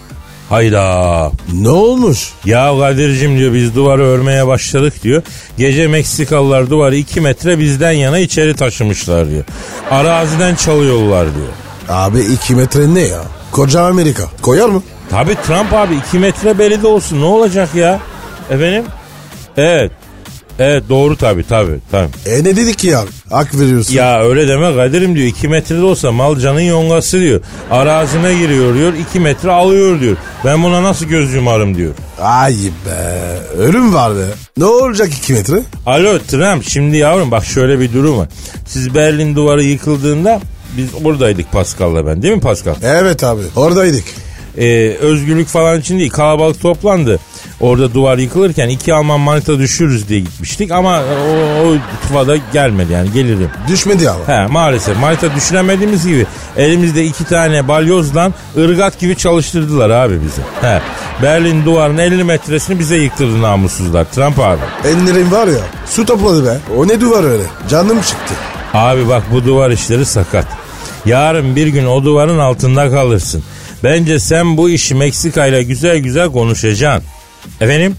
Hayda. 0.50 1.32
Ne 1.54 1.70
olmuş? 1.70 2.30
Ya 2.46 2.74
Kadir'cim 2.80 3.38
diyor 3.38 3.54
biz 3.54 3.76
duvarı 3.76 4.02
örmeye 4.02 4.48
başladık 4.48 4.94
diyor. 5.04 5.24
Gece 5.58 5.88
Meksikalılar 5.88 6.70
duvarı 6.70 6.96
2 6.96 7.22
metre 7.22 7.60
bizden 7.60 7.92
yana 7.92 8.20
içeri 8.20 8.56
taşımışlar 8.56 9.30
diyor. 9.30 9.44
Araziden 9.92 10.56
çalıyorlar 10.56 11.28
diyor. 11.36 11.48
Abi 11.90 12.20
2 12.20 12.56
metre 12.56 12.94
ne 12.94 13.02
ya? 13.02 13.22
Koca 13.52 13.82
Amerika. 13.82 14.24
Koyar 14.42 14.70
mı? 14.70 14.84
Tabi 15.10 15.36
Trump 15.36 15.74
abi 15.74 15.94
2 16.08 16.20
metre 16.20 16.60
belli 16.60 16.82
de 16.82 16.88
olsun 16.88 17.22
ne 17.22 17.26
olacak 17.26 17.76
ya? 17.76 18.00
Efendim? 18.50 18.84
Evet. 19.58 19.92
Evet 20.60 20.84
doğru 20.90 21.18
tabi 21.18 21.48
tabi 21.48 21.72
tabi. 21.92 22.08
E 22.26 22.44
ne 22.44 22.56
dedik 22.56 22.80
ki 22.80 22.88
ya? 22.88 23.04
Hak 23.30 23.60
veriyorsun. 23.60 23.94
Ya 23.94 24.24
öyle 24.24 24.48
deme 24.48 24.76
Kadir'im 24.76 25.16
diyor 25.16 25.28
2 25.28 25.48
metrede 25.48 25.84
olsa 25.84 26.12
mal 26.12 26.40
canın 26.40 26.60
yongası 26.62 27.20
diyor. 27.20 27.42
Arazime 27.72 28.34
giriyor 28.36 28.76
diyor 28.76 28.94
2 29.10 29.20
metre 29.20 29.52
alıyor 29.52 30.00
diyor. 30.00 30.18
Ben 30.46 30.64
buna 30.64 30.84
nasıl 30.84 31.06
göz 31.06 31.34
yumarım 31.34 31.78
diyor. 31.78 31.94
Ay 32.22 32.56
be. 32.86 33.40
Ölüm 33.58 33.94
var 33.94 34.16
be. 34.16 34.26
Ne 34.58 34.66
olacak 34.66 35.10
2 35.18 35.34
metre? 35.34 35.60
Alo 35.86 36.20
Trump 36.20 36.70
şimdi 36.70 36.98
yavrum 36.98 37.32
bak 37.32 37.46
şöyle 37.46 37.80
bir 37.80 37.94
durum 37.94 38.18
var. 38.18 38.28
Siz 38.68 38.96
Berlin 38.96 39.36
duvarı 39.36 39.64
yıkıldığında 39.64 40.40
biz 40.78 41.04
buradaydık 41.04 41.52
Pascal'la 41.52 42.06
ben 42.06 42.22
değil 42.22 42.34
mi 42.34 42.42
Pascal? 42.42 42.76
Evet 42.84 43.24
abi 43.24 43.42
oradaydık. 43.56 44.04
Ee, 44.58 44.98
özgürlük 45.00 45.48
falan 45.48 45.80
için 45.80 46.00
değil 46.00 46.10
kalabalık 46.10 46.62
toplandı. 46.62 47.20
Orada 47.60 47.94
duvar 47.94 48.18
yıkılırken 48.18 48.70
iki 48.70 48.94
Alman 48.94 49.20
manita 49.20 49.60
düşürürüz 49.60 50.10
diye 50.10 50.20
gitmiştik 50.20 50.72
ama 50.72 51.00
o, 51.00 51.68
o 51.68 51.76
tufada 52.02 52.36
gelmedi 52.54 52.94
yani 52.94 53.12
gelirim. 53.12 53.50
Düşmedi 53.68 54.10
ama. 54.10 54.28
He 54.28 54.48
maalesef 54.48 55.00
manita 55.00 55.36
düşüremediğimiz 55.36 56.08
gibi 56.08 56.26
elimizde 56.58 57.06
iki 57.06 57.24
tane 57.26 57.68
balyozla 57.68 58.32
ırgat 58.58 59.00
gibi 59.00 59.18
çalıştırdılar 59.18 59.90
abi 59.90 60.14
bizi. 60.24 60.42
He 60.62 60.82
Berlin 61.24 61.66
duvarının 61.66 61.98
50 61.98 62.24
metresini 62.24 62.80
bize 62.80 62.98
yıktırdı 62.98 63.42
namussuzlar 63.42 64.06
Trump 64.06 64.40
abi. 64.40 64.62
Ellerim 64.86 65.32
var 65.32 65.48
ya 65.48 65.60
su 65.86 66.06
topladı 66.06 66.46
be. 66.46 66.58
O 66.78 66.88
ne 66.88 67.02
duvar 67.02 67.24
öyle? 67.24 67.44
Canım 67.70 68.02
çıktı. 68.02 68.34
Abi 68.74 69.08
bak 69.10 69.24
bu 69.32 69.46
duvar 69.46 69.70
işleri 69.70 70.06
sakat. 70.06 70.46
Yarın 71.06 71.56
bir 71.56 71.68
gün 71.68 71.86
o 71.86 72.04
duvarın 72.04 72.40
altında 72.40 72.90
kalırsın. 72.92 73.44
Bence 73.84 74.20
sen 74.20 74.58
bu 74.58 74.70
işi 74.70 74.96
Meksika 74.96 75.46
ile 75.46 75.64
güzel 75.64 75.98
güzel 75.98 76.32
konuşacaksın. 76.32 77.04
Efendim? 77.62 77.96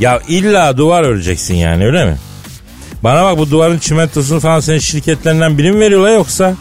Ya 0.00 0.20
illa 0.28 0.76
duvar 0.76 1.02
öreceksin 1.02 1.54
yani 1.54 1.86
öyle 1.86 2.04
mi? 2.04 2.16
Bana 3.04 3.24
bak 3.24 3.38
bu 3.38 3.50
duvarın 3.50 3.78
çimentosunu 3.78 4.40
falan 4.40 4.60
senin 4.60 4.78
şirketlerinden 4.78 5.58
biri 5.58 5.72
mi 5.72 5.80
veriyorlar 5.80 6.14
yoksa? 6.14 6.54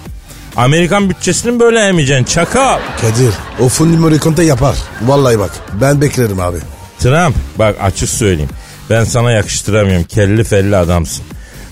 Amerikan 0.56 1.10
bütçesini 1.10 1.52
mi 1.52 1.60
böyle 1.60 1.80
emeceksin 1.80 2.24
çakal? 2.24 2.80
Kadir 3.02 3.34
o 3.60 3.70
Fundi 3.70 3.98
Morricone 3.98 4.44
yapar. 4.44 4.76
Vallahi 5.02 5.40
bak 5.40 5.52
ben 5.82 6.02
beklerim 6.02 6.40
abi. 6.40 6.58
Trump 7.00 7.36
bak 7.60 7.76
açık 7.82 8.10
söyleyeyim. 8.10 8.50
Ben 8.90 9.04
sana 9.04 9.32
yakıştıramıyorum. 9.32 10.04
Kelli 10.04 10.44
felli 10.44 10.76
adamsın. 10.76 11.26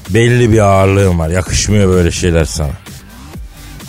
Belli 0.09 0.51
bir 0.51 0.59
ağırlığın 0.59 1.19
var. 1.19 1.29
Yakışmıyor 1.29 1.89
böyle 1.89 2.11
şeyler 2.11 2.45
sana. 2.45 2.71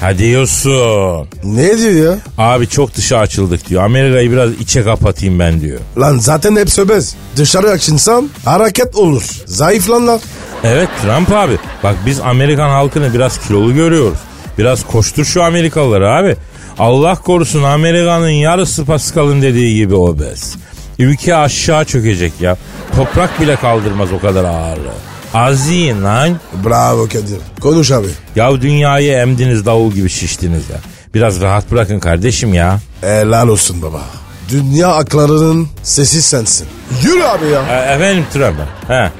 Ha 0.00 0.18
diyorsun. 0.18 1.28
Ne 1.44 1.78
diyor 1.78 2.10
ya? 2.10 2.18
Abi 2.38 2.68
çok 2.68 2.94
dışa 2.94 3.18
açıldık 3.18 3.68
diyor. 3.68 3.82
Amerika'yı 3.84 4.32
biraz 4.32 4.50
içe 4.52 4.82
kapatayım 4.84 5.38
ben 5.38 5.60
diyor. 5.60 5.80
Lan 5.98 6.18
zaten 6.18 6.56
hep 6.56 6.70
söbez. 6.70 7.14
Dışarı 7.36 7.70
açınsam 7.70 8.28
hareket 8.44 8.96
olur. 8.96 9.22
Zayıflanlar. 9.46 10.20
Evet 10.64 10.88
Trump 11.02 11.32
abi. 11.32 11.58
Bak 11.82 11.96
biz 12.06 12.20
Amerikan 12.20 12.68
halkını 12.68 13.14
biraz 13.14 13.38
kilolu 13.46 13.74
görüyoruz. 13.74 14.18
Biraz 14.58 14.86
koştur 14.86 15.24
şu 15.24 15.42
Amerikalıları 15.42 16.10
abi. 16.10 16.36
Allah 16.78 17.14
korusun 17.14 17.62
Amerika'nın 17.62 18.28
yarısı 18.28 18.84
Pascal'ın 18.84 19.42
dediği 19.42 19.76
gibi 19.76 19.94
obez. 19.94 20.56
Ülke 20.98 21.34
aşağı 21.36 21.84
çökecek 21.84 22.32
ya. 22.40 22.56
Toprak 22.96 23.40
bile 23.40 23.56
kaldırmaz 23.56 24.08
o 24.12 24.20
kadar 24.20 24.44
ağırlığı. 24.44 25.05
Azin 25.36 26.04
lan. 26.04 26.36
Bravo 26.64 27.04
Kadir. 27.04 27.38
Konuş 27.60 27.90
abi. 27.90 28.06
Ya 28.36 28.60
dünyayı 28.60 29.12
emdiniz 29.12 29.66
davul 29.66 29.92
gibi 29.92 30.08
şiştiniz 30.10 30.70
ya. 30.70 30.76
Biraz 31.14 31.40
rahat 31.40 31.70
bırakın 31.70 31.98
kardeşim 32.00 32.54
ya. 32.54 32.78
Helal 33.00 33.48
olsun 33.48 33.82
baba. 33.82 34.00
Dünya 34.48 34.88
aklarının 34.88 35.68
sesi 35.82 36.22
sensin. 36.22 36.66
Yürü 37.02 37.22
abi 37.24 37.46
ya. 37.46 37.62
E, 37.70 37.94
efendim 37.94 38.24
Trump. 38.32 38.56
He. 38.88 39.10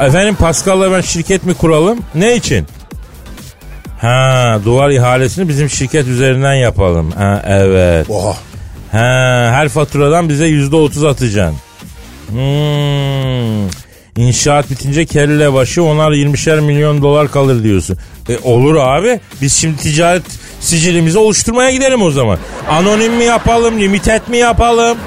Efendim 0.00 0.34
Pascal'la 0.34 0.92
ben 0.92 1.00
şirket 1.00 1.44
mi 1.44 1.54
kuralım? 1.54 1.98
Ne 2.14 2.36
için? 2.36 2.66
Ha 4.00 4.58
duvar 4.64 4.90
ihalesini 4.90 5.48
bizim 5.48 5.70
şirket 5.70 6.06
üzerinden 6.06 6.54
yapalım. 6.54 7.10
Ha 7.10 7.42
evet. 7.46 8.10
Oha. 8.10 8.36
Ha 8.92 9.50
her 9.52 9.68
faturadan 9.68 10.28
bize 10.28 10.46
yüzde 10.46 10.76
otuz 10.76 11.04
atacaksın. 11.04 11.56
Hmm. 12.28 13.68
İnşaat 14.16 14.70
bitince 14.70 15.04
kelle 15.04 15.52
başı 15.52 15.82
onar 15.82 16.10
20'şer 16.10 16.60
milyon 16.60 17.02
dolar 17.02 17.30
kalır 17.30 17.62
diyorsun. 17.62 17.96
E, 18.28 18.38
olur 18.38 18.76
abi. 18.76 19.20
Biz 19.42 19.52
şimdi 19.54 19.76
ticaret 19.76 20.22
sicilimizi 20.60 21.18
oluşturmaya 21.18 21.70
gidelim 21.70 22.02
o 22.02 22.10
zaman. 22.10 22.38
Anonim 22.70 23.14
mi 23.14 23.24
yapalım, 23.24 23.80
limited 23.80 24.20
mi 24.28 24.36
yapalım? 24.36 24.98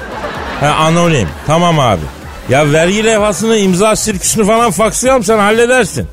Ha, 0.60 0.66
anonim. 0.68 1.28
Tamam 1.46 1.78
abi. 1.78 2.00
Ya 2.48 2.72
vergi 2.72 3.04
levhasını, 3.04 3.56
imza 3.56 3.96
sirküsünü 3.96 4.46
falan 4.46 4.70
fakslayalım 4.70 5.24
sen 5.24 5.38
halledersin. 5.38 6.06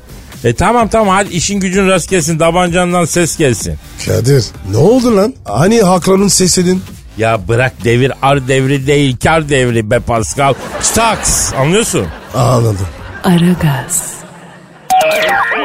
E 0.44 0.52
tamam 0.54 0.88
tamam 0.88 1.14
hadi 1.14 1.34
işin 1.34 1.60
gücün 1.60 1.88
rast 1.88 2.10
gelsin. 2.10 2.38
Tabancandan 2.38 3.04
ses 3.04 3.36
gelsin. 3.36 3.74
Kadir 4.06 4.44
ne 4.70 4.76
oldu 4.76 5.16
lan? 5.16 5.34
Hani 5.44 5.82
hakların 5.82 6.28
sesedin? 6.28 6.82
Ya 7.18 7.48
bırak 7.48 7.72
devir 7.84 8.12
ar 8.22 8.48
devri 8.48 8.86
değil 8.86 9.16
kar 9.24 9.48
devri 9.48 9.90
be 9.90 10.00
Pascal. 10.00 10.54
Staks 10.80 11.52
anlıyorsun? 11.54 12.06
Anladım. 12.34 12.86
Aragaz, 13.24 14.14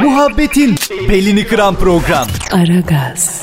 Muhabbetin 0.01 0.75
belini 1.09 1.47
kıran 1.47 1.75
program. 1.75 2.27
Aragaz, 2.51 3.41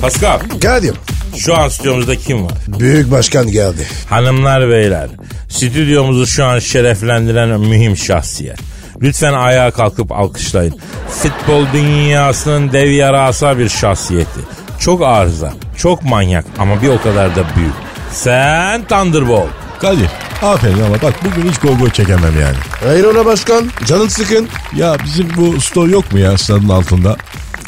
Pascal 0.00 0.38
Kadir. 0.62 0.94
şu 1.38 1.56
an 1.56 1.68
stüdyomuzda 1.68 2.16
kim 2.16 2.44
var? 2.46 2.52
Büyük 2.68 3.10
başkan 3.10 3.50
geldi. 3.50 3.86
Hanımlar 4.10 4.68
beyler 4.70 5.08
stüdyomuzu 5.48 6.26
şu 6.26 6.44
an 6.44 6.58
şereflendiren 6.58 7.60
mühim 7.60 7.96
şahsiyet. 7.96 8.71
Lütfen 9.02 9.32
ayağa 9.32 9.70
kalkıp 9.70 10.12
alkışlayın. 10.12 10.74
Futbol 11.08 11.64
dünyasının 11.72 12.72
dev 12.72 12.90
yarasa 12.90 13.58
bir 13.58 13.68
şahsiyeti. 13.68 14.40
Çok 14.78 15.02
arıza, 15.02 15.52
çok 15.76 16.04
manyak 16.04 16.44
ama 16.58 16.82
bir 16.82 16.88
o 16.88 17.02
kadar 17.02 17.36
da 17.36 17.44
büyük. 17.56 17.74
Sen 18.12 18.84
Thunderbolt. 18.84 19.48
Kadir 19.80 20.08
aferin 20.42 20.82
ama 20.82 20.94
bak 21.02 21.14
bugün 21.24 21.50
hiç 21.50 21.58
gol 21.58 21.78
gol 21.78 21.90
çekemem 21.90 22.40
yani. 22.40 22.56
Hayrola 22.84 23.26
başkan? 23.26 23.64
Canın 23.86 24.08
sıkın. 24.08 24.48
Ya 24.76 24.96
bizim 25.04 25.28
bu 25.36 25.60
store 25.60 25.90
yok 25.90 26.12
mu 26.12 26.18
ya 26.18 26.38
stadın 26.38 26.68
altında? 26.68 27.16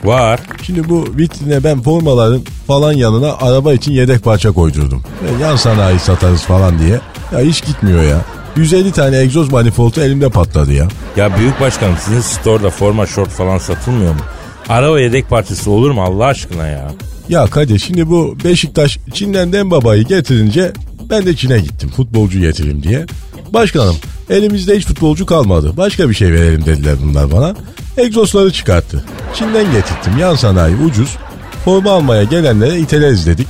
Var. 0.04 0.40
Şimdi 0.62 0.88
bu 0.88 1.06
vitrine 1.18 1.64
ben 1.64 1.82
formaların 1.82 2.42
falan 2.66 2.92
yanına 2.92 3.32
araba 3.32 3.72
için 3.72 3.92
yedek 3.92 4.24
parça 4.24 4.52
koydurdum. 4.52 5.02
Ya 5.26 5.48
yan 5.48 5.56
sanayi 5.56 5.98
satarız 5.98 6.42
falan 6.42 6.78
diye. 6.78 7.00
Ya 7.32 7.40
hiç 7.40 7.64
gitmiyor 7.64 8.02
ya. 8.02 8.18
150 8.56 8.92
tane 8.92 9.16
egzoz 9.18 9.52
manifoldu 9.52 10.00
elimde 10.00 10.28
patladı 10.28 10.72
ya. 10.72 10.88
Ya 11.16 11.38
büyük 11.38 11.60
başkanım 11.60 11.94
sizin 12.04 12.20
store'da 12.20 12.70
forma 12.70 13.06
şort 13.06 13.28
falan 13.30 13.58
satılmıyor 13.58 14.12
mu? 14.12 14.20
Araba 14.68 15.00
yedek 15.00 15.30
parçası 15.30 15.70
olur 15.70 15.90
mu 15.90 16.02
Allah 16.02 16.26
aşkına 16.26 16.66
ya? 16.66 16.90
Ya 17.28 17.46
Kadir 17.46 17.78
şimdi 17.78 18.10
bu 18.10 18.36
Beşiktaş 18.44 18.98
Çin'den 19.12 19.52
Dembaba'yı 19.52 20.04
getirince 20.04 20.72
ben 21.10 21.26
de 21.26 21.36
Çin'e 21.36 21.58
gittim 21.58 21.88
futbolcu 21.88 22.40
getireyim 22.40 22.82
diye. 22.82 23.06
Başkanım 23.50 23.96
elimizde 24.30 24.76
hiç 24.78 24.86
futbolcu 24.86 25.26
kalmadı. 25.26 25.72
Başka 25.76 26.08
bir 26.08 26.14
şey 26.14 26.32
verelim 26.32 26.66
dediler 26.66 26.94
bunlar 27.02 27.32
bana. 27.32 27.54
Egzosları 27.96 28.52
çıkarttı. 28.52 29.04
Çin'den 29.34 29.72
getirttim 29.72 30.18
yan 30.18 30.34
sanayi 30.34 30.76
ucuz. 30.76 31.16
Forma 31.64 31.90
almaya 31.90 32.22
gelenlere 32.22 32.78
iteleriz 32.78 33.26
dedik. 33.26 33.46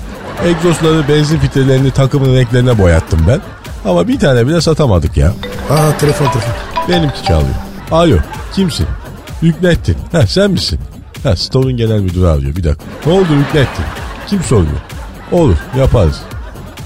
Egzozları 0.46 1.08
benzin 1.08 1.38
filtrelerini 1.38 1.90
takımın 1.90 2.36
renklerine 2.36 2.78
boyattım 2.78 3.20
ben. 3.28 3.40
Ama 3.84 4.08
bir 4.08 4.18
tane 4.18 4.46
bile 4.46 4.60
satamadık 4.60 5.16
ya. 5.16 5.28
Aa 5.70 5.96
telefon 5.98 6.26
telefon. 6.26 6.54
Benimki 6.88 7.22
çalıyor. 7.22 7.54
Alo 7.92 8.16
kimsin? 8.54 8.86
Hükmettin. 9.42 9.96
Ha 10.12 10.26
sen 10.26 10.50
misin? 10.50 10.78
Ha 11.22 11.36
Stone'un 11.36 11.76
genel 11.76 12.00
müdürü 12.00 12.26
arıyor 12.26 12.56
bir 12.56 12.64
dakika. 12.64 12.84
Ne 13.06 13.12
oldu 13.12 13.28
Hükmettin? 13.28 13.84
Kim 14.26 14.42
soruyor? 14.42 14.80
Olur 15.32 15.56
yaparız. 15.78 16.20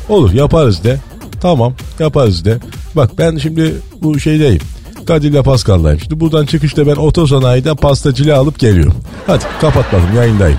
Olur 0.08 0.32
yaparız 0.32 0.84
de. 0.84 0.98
Tamam 1.40 1.74
yaparız 1.98 2.44
de. 2.44 2.58
Bak 2.96 3.10
ben 3.18 3.36
şimdi 3.36 3.74
bu 4.02 4.20
şeydeyim. 4.20 4.60
Kadir'le 5.06 5.42
Pascal'dayım. 5.42 6.00
Şimdi 6.00 6.20
buradan 6.20 6.46
çıkışta 6.46 6.86
ben 6.86 6.96
otosanayiden 6.96 7.76
pastacılığı 7.76 8.36
alıp 8.36 8.58
geliyorum. 8.58 8.94
Hadi 9.26 9.44
kapat 9.60 9.92
bakayım 9.92 10.16
yayındayım. 10.16 10.58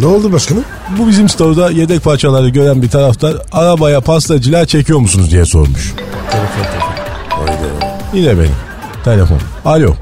Ne 0.00 0.06
oldu 0.06 0.32
başkanım? 0.32 0.64
Bu 0.98 1.08
bizim 1.08 1.28
store'da 1.28 1.70
yedek 1.70 2.04
parçaları 2.04 2.48
gören 2.48 2.82
bir 2.82 2.88
taraftar 2.88 3.36
arabaya 3.52 4.00
pastacılığa 4.00 4.66
çekiyor 4.66 4.98
musunuz 4.98 5.30
diye 5.30 5.44
sormuş. 5.44 5.94
Telefon 6.30 6.62
telefon. 6.62 6.92
Haydi. 7.28 7.94
Yine 8.14 8.38
benim. 8.38 8.56
Telefon. 9.04 9.38
Alo. 9.64 9.94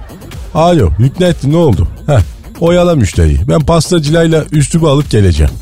Alo. 0.54 0.90
Hükmettin 0.98 1.52
ne 1.52 1.56
oldu? 1.56 1.88
Heh. 2.06 2.20
Oyala 2.60 2.94
müşteriyi. 2.94 3.40
Ben 3.48 3.60
pastacılayla 3.60 4.44
üstümü 4.52 4.86
alıp 4.88 5.10
geleceğim. 5.10 5.52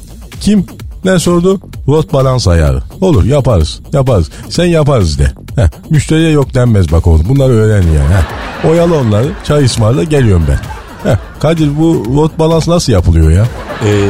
Kim? 0.40 0.66
Ne 1.04 1.18
sordu? 1.18 1.60
Rot 1.88 2.12
balans 2.12 2.48
ayarı. 2.48 2.82
Olur 3.00 3.24
yaparız. 3.24 3.80
Yaparız. 3.92 4.30
Sen 4.48 4.64
yaparız 4.64 5.18
de. 5.18 5.32
Heh. 5.56 5.68
Müşteriye 5.90 6.30
yok 6.30 6.54
denmez 6.54 6.92
bak 6.92 7.06
oğlum. 7.06 7.28
Bunları 7.28 7.52
öğren 7.52 7.82
yani. 7.82 8.14
Heh. 8.14 8.70
Oyala 8.70 8.94
onları. 8.94 9.26
Çay 9.44 9.64
ısmarla 9.64 10.04
geliyorum 10.04 10.46
ben. 10.48 10.79
Heh. 11.02 11.16
Kadir 11.40 11.78
bu 11.78 12.04
rot 12.16 12.38
balans 12.38 12.68
nasıl 12.68 12.92
yapılıyor 12.92 13.30
ya? 13.30 13.46
Ee, 13.84 14.08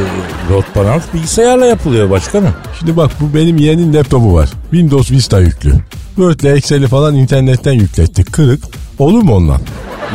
rot 0.49 0.75
balans 0.75 1.03
bilgisayarla 1.13 1.65
yapılıyor 1.65 2.09
başkanım. 2.09 2.53
Şimdi 2.79 2.97
bak 2.97 3.11
bu 3.19 3.35
benim 3.35 3.57
yeğenin 3.57 3.93
laptopu 3.93 4.33
var. 4.33 4.49
Windows 4.71 5.11
Vista 5.11 5.39
yüklü. 5.39 5.73
Word'le 6.15 6.45
Excel'i 6.55 6.87
falan 6.87 7.15
internetten 7.15 7.73
yüklettik. 7.73 8.33
Kırık. 8.33 8.63
Olur 8.99 9.21
mu 9.21 9.35
ondan? 9.35 9.61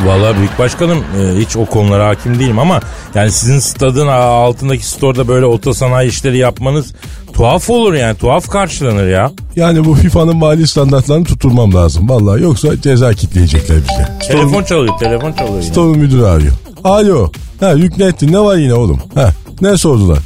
Valla 0.05 0.37
büyük 0.37 0.59
başkanım 0.59 0.97
e, 0.97 1.39
hiç 1.39 1.55
o 1.57 1.65
konulara 1.65 2.07
hakim 2.07 2.39
değilim 2.39 2.59
ama 2.59 2.79
yani 3.15 3.31
sizin 3.31 3.59
stadın 3.59 4.07
altındaki 4.07 4.85
store'da 4.85 5.27
böyle 5.27 5.45
otosanayi 5.45 6.09
işleri 6.09 6.37
yapmanız 6.37 6.93
tuhaf 7.33 7.69
olur 7.69 7.93
yani 7.93 8.17
tuhaf 8.17 8.47
karşılanır 8.49 9.07
ya. 9.07 9.31
Yani 9.55 9.85
bu 9.85 9.95
FIFA'nın 9.95 10.35
mali 10.37 10.67
standartlarını 10.67 11.25
tutturmam 11.25 11.73
lazım. 11.73 12.09
Vallahi 12.09 12.41
yoksa 12.41 12.81
ceza 12.81 13.13
kitleyecekler 13.13 13.77
bize. 13.77 14.27
Telefon 14.27 14.63
çalıyor 14.63 14.93
telefon 14.99 15.31
çalıyor. 15.31 15.61
yine. 15.61 15.71
Store'un 15.71 15.97
müdürü 15.97 16.23
arıyor. 16.25 16.53
Alo. 16.83 17.31
Ha 17.59 17.71
yüklettin 17.71 18.33
ne 18.33 18.39
var 18.39 18.55
yine 18.57 18.73
oğlum? 18.73 18.99
Ha 19.15 19.31
ne 19.61 19.77
sordular? 19.77 20.19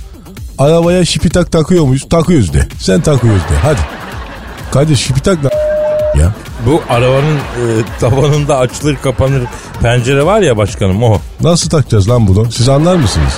Arabaya 0.57 1.05
şipitak 1.05 1.51
takıyor 1.51 1.85
muyuz? 1.85 2.09
Takıyoruz 2.09 2.53
de. 2.53 2.67
Sen 2.79 3.01
takıyoruz 3.01 3.41
de. 3.41 3.55
Hadi. 3.63 3.79
Kadir 4.71 4.95
şipitak 4.95 5.37
ne 5.43 5.49
ya? 6.21 6.33
Bu 6.65 6.81
arabanın 6.89 7.35
e, 7.37 7.63
tavanında 7.99 8.57
açılır 8.57 8.95
kapanır 8.95 9.41
pencere 9.81 10.25
var 10.25 10.41
ya 10.41 10.57
başkanım 10.57 11.03
o. 11.03 11.17
Nasıl 11.41 11.69
takacağız 11.69 12.09
lan 12.09 12.27
bunu? 12.27 12.51
Siz 12.51 12.69
anlar 12.69 12.95
mısınız? 12.95 13.33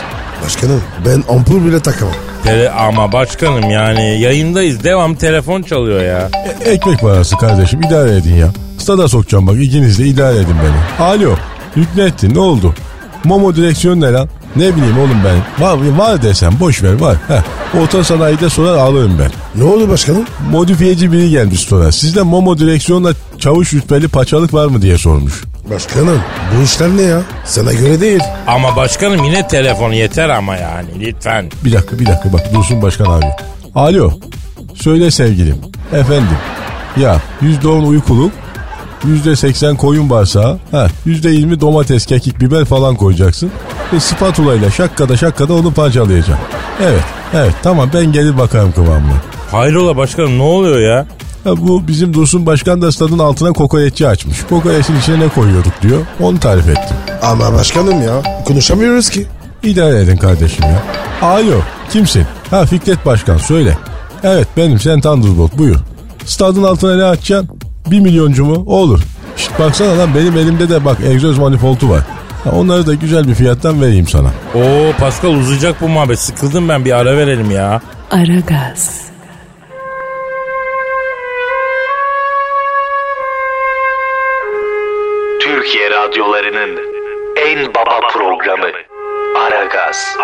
Başkanım 0.46 0.82
ben 1.06 1.24
ampul 1.36 1.66
bile 1.66 1.80
takamam. 1.80 2.14
Tele, 2.44 2.70
ama 2.72 3.12
başkanım 3.12 3.70
yani 3.72 4.20
yayındayız 4.20 4.84
devam 4.84 5.16
telefon 5.16 5.62
çalıyor 5.62 6.04
ya. 6.04 6.30
E- 6.66 6.70
ekmek 6.70 7.00
parası 7.02 7.38
kardeşim 7.38 7.82
idare 7.82 8.16
edin 8.16 8.36
ya. 8.36 8.48
Stada 8.78 9.08
sokacağım 9.08 9.48
bak 9.48 9.56
ikiniz 9.62 10.00
de 10.00 10.06
idare 10.06 10.36
edin 10.38 10.56
beni. 10.64 11.06
Alo. 11.08 11.36
Yüklettin 11.76 12.36
ne 12.36 12.40
oldu? 12.40 12.74
Momo 13.24 13.56
direksiyon 13.56 14.02
ne 14.02 14.12
lan? 14.12 14.30
Ne 14.56 14.76
bileyim 14.76 15.00
oğlum 15.00 15.22
ben. 15.26 15.64
Var, 15.66 15.78
var 15.98 16.22
desem 16.22 16.54
boş 16.60 16.84
ver 16.84 16.94
var. 16.94 17.18
Heh. 17.28 17.42
Otosanayide 17.84 18.50
sorar 18.50 18.78
alırım 18.78 19.20
ben. 19.20 19.32
Ne 19.62 19.64
oldu 19.64 19.90
başkanım? 19.90 20.24
Modifiyeci 20.52 21.12
biri 21.12 21.30
gelmiş 21.30 21.60
sonra. 21.60 21.92
Sizde 21.92 22.22
Momo 22.22 22.58
direksiyonla 22.58 23.14
çavuş 23.40 23.74
rütbeli 23.74 24.08
paçalık 24.08 24.54
var 24.54 24.66
mı 24.66 24.82
diye 24.82 24.98
sormuş. 24.98 25.44
Başkanım 25.70 26.22
bu 26.58 26.64
işler 26.64 26.90
ne 26.98 27.02
ya? 27.02 27.22
Sana 27.46 27.74
göre 27.74 28.02
değil. 28.02 28.22
Ama 28.48 28.76
başkanım 28.76 29.24
yine 29.24 29.48
telefon 29.48 29.92
yeter 29.92 30.30
ama 30.30 30.56
yani 30.56 30.88
lütfen. 31.00 31.52
Bir 31.66 31.74
dakika 31.74 32.00
bir 32.00 32.06
dakika 32.06 32.34
bak 32.34 32.54
Dursun 32.54 32.82
Başkan 32.82 33.06
abi. 33.06 33.26
Alo. 33.76 34.12
Söyle 34.76 35.12
sevgilim. 35.12 35.58
Efendim. 35.94 36.38
Ya 36.98 37.22
%10 37.42 37.86
uykuluk. 37.86 38.32
%80 39.06 39.78
koyun 39.78 40.10
bağırsağı. 40.10 40.60
Ha, 40.72 40.88
%20 41.06 41.62
domates, 41.62 42.06
kekik, 42.06 42.42
biber 42.42 42.66
falan 42.66 42.96
koyacaksın. 42.96 43.52
Ve 43.94 44.00
spatula 44.00 44.56
ile 44.56 44.72
şakkada 44.72 45.18
şakkada 45.18 45.54
onu 45.54 45.74
parçalayacaksın. 45.74 46.46
Evet, 46.84 47.04
evet 47.34 47.54
tamam 47.64 47.90
ben 47.94 48.12
gelir 48.12 48.38
bakarım 48.38 48.72
kıvamına. 48.72 49.14
Hayrola 49.52 49.98
başkanım 49.98 50.38
ne 50.38 50.44
oluyor 50.44 50.80
ya? 50.80 51.06
Ha, 51.44 51.58
bu 51.58 51.88
bizim 51.88 52.14
Dursun 52.14 52.46
Başkan 52.46 52.82
da 52.82 52.92
stadın 52.92 53.20
altına 53.20 53.54
kokoreççi 53.54 54.08
açmış. 54.08 54.38
Kokoreçin 54.50 55.00
içine 55.00 55.20
ne 55.20 55.30
koyuyorduk 55.30 55.82
diyor. 55.82 56.02
Onu 56.20 56.40
tarif 56.40 56.70
ettim. 56.70 56.98
Ama 57.22 57.54
başkanım 57.54 58.02
ya 58.02 58.22
konuşamıyoruz 58.46 59.10
ki. 59.10 59.26
İdare 59.64 60.00
edin 60.00 60.18
kardeşim 60.18 60.66
ya. 60.66 60.84
Alo 61.30 61.60
kimsin? 61.92 62.26
Ha 62.50 62.66
Fikret 62.66 63.06
Başkan 63.06 63.38
söyle. 63.38 63.78
Evet 64.24 64.48
benim 64.58 64.80
sen 64.80 65.02
Thunderbolt 65.02 65.58
buyur. 65.58 65.76
Stadın 66.26 66.64
altına 66.64 66.96
ne 66.96 67.04
açacaksın? 67.04 67.50
Bir 67.92 68.00
milyoncu 68.00 68.46
mu? 68.46 68.64
Olur. 68.68 69.00
Şşt 69.38 69.60
baksana 69.60 69.98
lan 69.98 70.10
benim 70.16 70.38
elimde 70.38 70.70
de 70.70 70.86
bak 70.86 70.98
egzoz 71.12 71.38
manifoldu 71.40 71.90
var. 71.90 72.02
Ha, 72.44 72.52
onları 72.52 72.88
da 72.88 72.94
güzel 72.94 73.28
bir 73.28 73.36
fiyattan 73.36 73.82
vereyim 73.82 74.08
sana. 74.08 74.28
Oo 74.56 74.92
Pascal 75.00 75.30
uzayacak 75.34 75.82
bu 75.82 75.88
muhabbet 75.90 76.20
sıkıldım 76.20 76.70
ben 76.70 76.86
bir 76.86 76.92
ara 76.92 77.18
verelim 77.18 77.52
ya. 77.52 77.82
Aragaz, 78.12 79.02
Türkiye 85.42 85.90
radyolarının 85.90 86.80
en 87.48 87.74
baba 87.74 88.00
programı 88.14 88.68
Aragaz. 89.48 90.18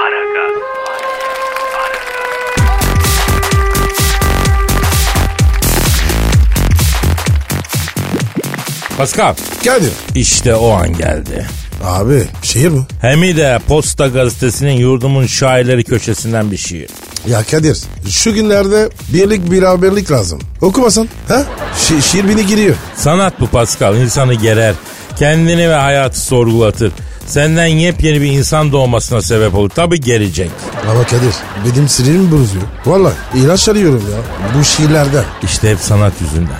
Pascal 8.99 9.35
Kadir. 9.65 9.91
işte 10.15 10.55
o 10.55 10.71
an 10.71 10.93
geldi. 10.97 11.47
Abi 11.83 12.23
şiir 12.43 12.71
bu. 12.71 12.85
Hem 13.01 13.21
de 13.21 13.59
Posta 13.67 14.07
Gazetesi'nin 14.07 14.71
yurdumun 14.71 15.25
şairleri 15.25 15.83
köşesinden 15.83 16.51
bir 16.51 16.57
şiir. 16.57 16.89
Ya 17.27 17.43
Kadir 17.43 17.77
şu 18.09 18.33
günlerde 18.33 18.89
birlik 19.13 19.51
beraberlik 19.51 20.11
lazım. 20.11 20.39
Okumasan 20.61 21.09
ha? 21.27 21.43
Şi- 21.77 22.01
şiir 22.01 22.29
beni 22.29 22.45
giriyor. 22.45 22.75
Sanat 22.95 23.39
bu 23.39 23.47
Pascal 23.47 23.95
insanı 23.97 24.33
gerer. 24.33 24.75
Kendini 25.19 25.69
ve 25.69 25.75
hayatı 25.75 26.19
sorgulatır. 26.19 26.91
Senden 27.27 27.65
yepyeni 27.67 28.21
bir 28.21 28.31
insan 28.31 28.71
doğmasına 28.71 29.21
sebep 29.21 29.55
olur. 29.55 29.69
Tabi 29.69 30.01
gelecek. 30.01 30.51
Ama 30.91 31.03
Kadir 31.03 31.33
benim 31.65 31.89
sinirim 31.89 32.31
bozuyor. 32.31 32.63
Valla 32.85 33.11
ilaç 33.35 33.69
arıyorum 33.69 34.03
ya 34.11 34.17
bu 34.59 34.63
şiirlerden. 34.63 35.23
İşte 35.43 35.71
hep 35.71 35.79
sanat 35.79 36.13
yüzünden. 36.21 36.59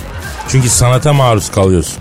Çünkü 0.50 0.70
sanata 0.70 1.14
maruz 1.14 1.52
kalıyorsun. 1.52 1.98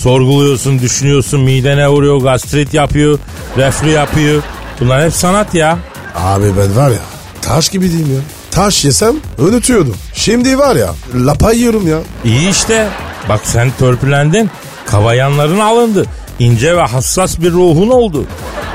Sorguluyorsun, 0.00 0.78
düşünüyorsun, 0.78 1.40
midene 1.40 1.88
vuruyor, 1.88 2.20
gastrit 2.20 2.74
yapıyor, 2.74 3.18
reflü 3.56 3.90
yapıyor. 3.90 4.42
Bunlar 4.80 5.04
hep 5.04 5.12
sanat 5.12 5.54
ya. 5.54 5.78
Abi 6.16 6.44
ben 6.58 6.76
var 6.76 6.90
ya 6.90 6.98
taş 7.42 7.68
gibi 7.68 7.88
diyeyim 7.90 8.14
ya. 8.14 8.20
Taş 8.50 8.84
yesem 8.84 9.16
unutuyordum. 9.38 9.96
Şimdi 10.14 10.58
var 10.58 10.76
ya 10.76 10.94
lapa 11.14 11.52
yiyorum 11.52 11.88
ya. 11.88 11.98
İyi 12.24 12.50
işte. 12.50 12.88
Bak 13.28 13.40
sen 13.44 13.70
törpülendin. 13.78 14.50
Kavayanların 14.86 15.58
alındı. 15.58 16.06
İnce 16.38 16.76
ve 16.76 16.82
hassas 16.82 17.40
bir 17.40 17.52
ruhun 17.52 17.88
oldu. 17.88 18.24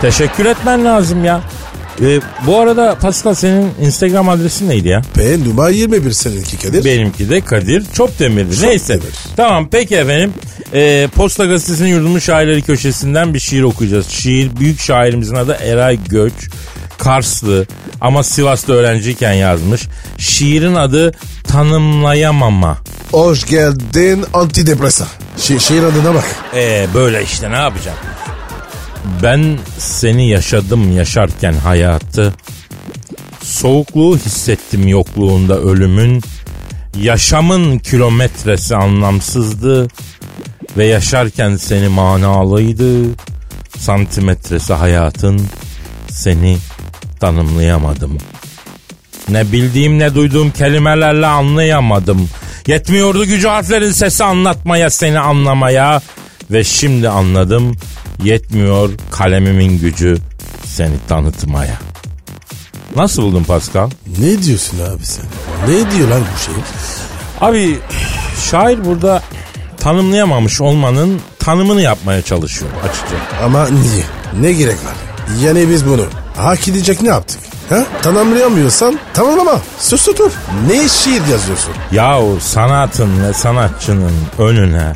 Teşekkür 0.01 0.45
etmen 0.45 0.85
lazım 0.85 1.25
ya. 1.25 1.41
Ee, 2.01 2.19
bu 2.47 2.59
arada 2.59 2.95
Pascal 2.95 3.33
senin 3.33 3.69
Instagram 3.81 4.29
adresin 4.29 4.69
neydi 4.69 4.87
ya? 4.87 5.01
Ben 5.17 5.49
numara 5.49 5.69
21 5.69 6.11
seninki 6.11 6.57
Kadir. 6.57 6.85
Benimki 6.85 7.29
de 7.29 7.41
Kadir 7.41 7.83
Çopdemir'di. 7.93 8.61
Neyse. 8.65 8.93
Çopdemir. 8.93 9.15
Tamam 9.35 9.67
peki 9.71 9.95
efendim. 9.95 10.33
Ee, 10.73 11.07
Posta 11.15 11.45
Gazetesi'nin 11.45 11.89
yurdumun 11.89 12.19
şairleri 12.19 12.61
köşesinden 12.61 13.33
bir 13.33 13.39
şiir 13.39 13.61
okuyacağız. 13.63 14.07
Şiir 14.07 14.57
büyük 14.59 14.79
şairimizin 14.81 15.35
adı 15.35 15.57
Eray 15.61 15.99
Göç. 16.09 16.33
Karslı 16.97 17.65
ama 18.01 18.23
Sivas'ta 18.23 18.73
öğrenciyken 18.73 19.33
yazmış. 19.33 19.87
Şiirin 20.17 20.75
adı 20.75 21.11
Tanımlayamama. 21.47 22.77
Hoş 23.11 23.45
geldin 23.45 24.25
antidepresan. 24.33 25.07
Şi- 25.39 25.59
şiir 25.59 25.83
adına 25.83 26.13
bak. 26.13 26.23
Ee, 26.55 26.87
böyle 26.93 27.23
işte 27.23 27.51
ne 27.51 27.55
yapacağım? 27.55 27.97
Ben 29.23 29.57
seni 29.77 30.29
yaşadım 30.29 30.97
yaşarken 30.97 31.53
hayatı. 31.53 32.33
Soğukluğu 33.41 34.17
hissettim 34.17 34.87
yokluğunda 34.87 35.59
ölümün. 35.59 36.21
Yaşamın 37.01 37.79
kilometresi 37.79 38.75
anlamsızdı. 38.75 39.87
Ve 40.77 40.85
yaşarken 40.85 41.55
seni 41.55 41.87
manalıydı. 41.87 43.05
Santimetresi 43.77 44.73
hayatın. 44.73 45.47
Seni 46.09 46.57
tanımlayamadım. 47.19 48.17
Ne 49.29 49.51
bildiğim 49.51 49.99
ne 49.99 50.15
duyduğum 50.15 50.51
kelimelerle 50.51 51.27
anlayamadım. 51.27 52.29
Yetmiyordu 52.67 53.25
gücü 53.25 53.47
harflerin 53.47 53.91
sesi 53.91 54.23
anlatmaya 54.23 54.89
seni 54.89 55.19
anlamaya. 55.19 56.01
Ve 56.51 56.63
şimdi 56.63 57.09
anladım 57.09 57.75
yetmiyor 58.23 58.89
kalemimin 59.11 59.79
gücü 59.79 60.17
seni 60.65 60.93
tanıtmaya. 61.07 61.79
Nasıl 62.95 63.23
buldun 63.23 63.43
Pascal? 63.43 63.89
Ne 64.19 64.43
diyorsun 64.43 64.79
abi 64.79 65.05
sen? 65.05 65.25
Ne 65.67 65.91
diyor 65.91 66.07
lan 66.09 66.21
bu 66.35 66.39
şey? 66.39 66.53
Abi 67.41 67.79
şair 68.51 68.85
burada 68.85 69.23
tanımlayamamış 69.79 70.61
olmanın 70.61 71.21
tanımını 71.39 71.81
yapmaya 71.81 72.21
çalışıyor 72.21 72.71
açıkça. 72.89 73.15
Ama 73.43 73.69
niye? 73.69 74.03
Ne 74.41 74.51
gerek 74.51 74.75
var? 74.75 74.95
Yani 75.43 75.69
biz 75.69 75.85
bunu 75.85 76.05
hak 76.37 76.67
edecek 76.67 77.01
ne 77.01 77.09
yaptık? 77.09 77.39
Ha? 77.69 77.85
Tanımlayamıyorsan 78.01 78.99
tamamlama. 79.13 79.61
Sus 79.79 80.05
tutur. 80.05 80.31
Ne 80.67 80.89
şiir 80.89 81.21
yazıyorsun? 81.31 81.73
Yahu 81.91 82.37
sanatın 82.41 83.23
ve 83.23 83.33
sanatçının 83.33 84.13
önüne 84.39 84.95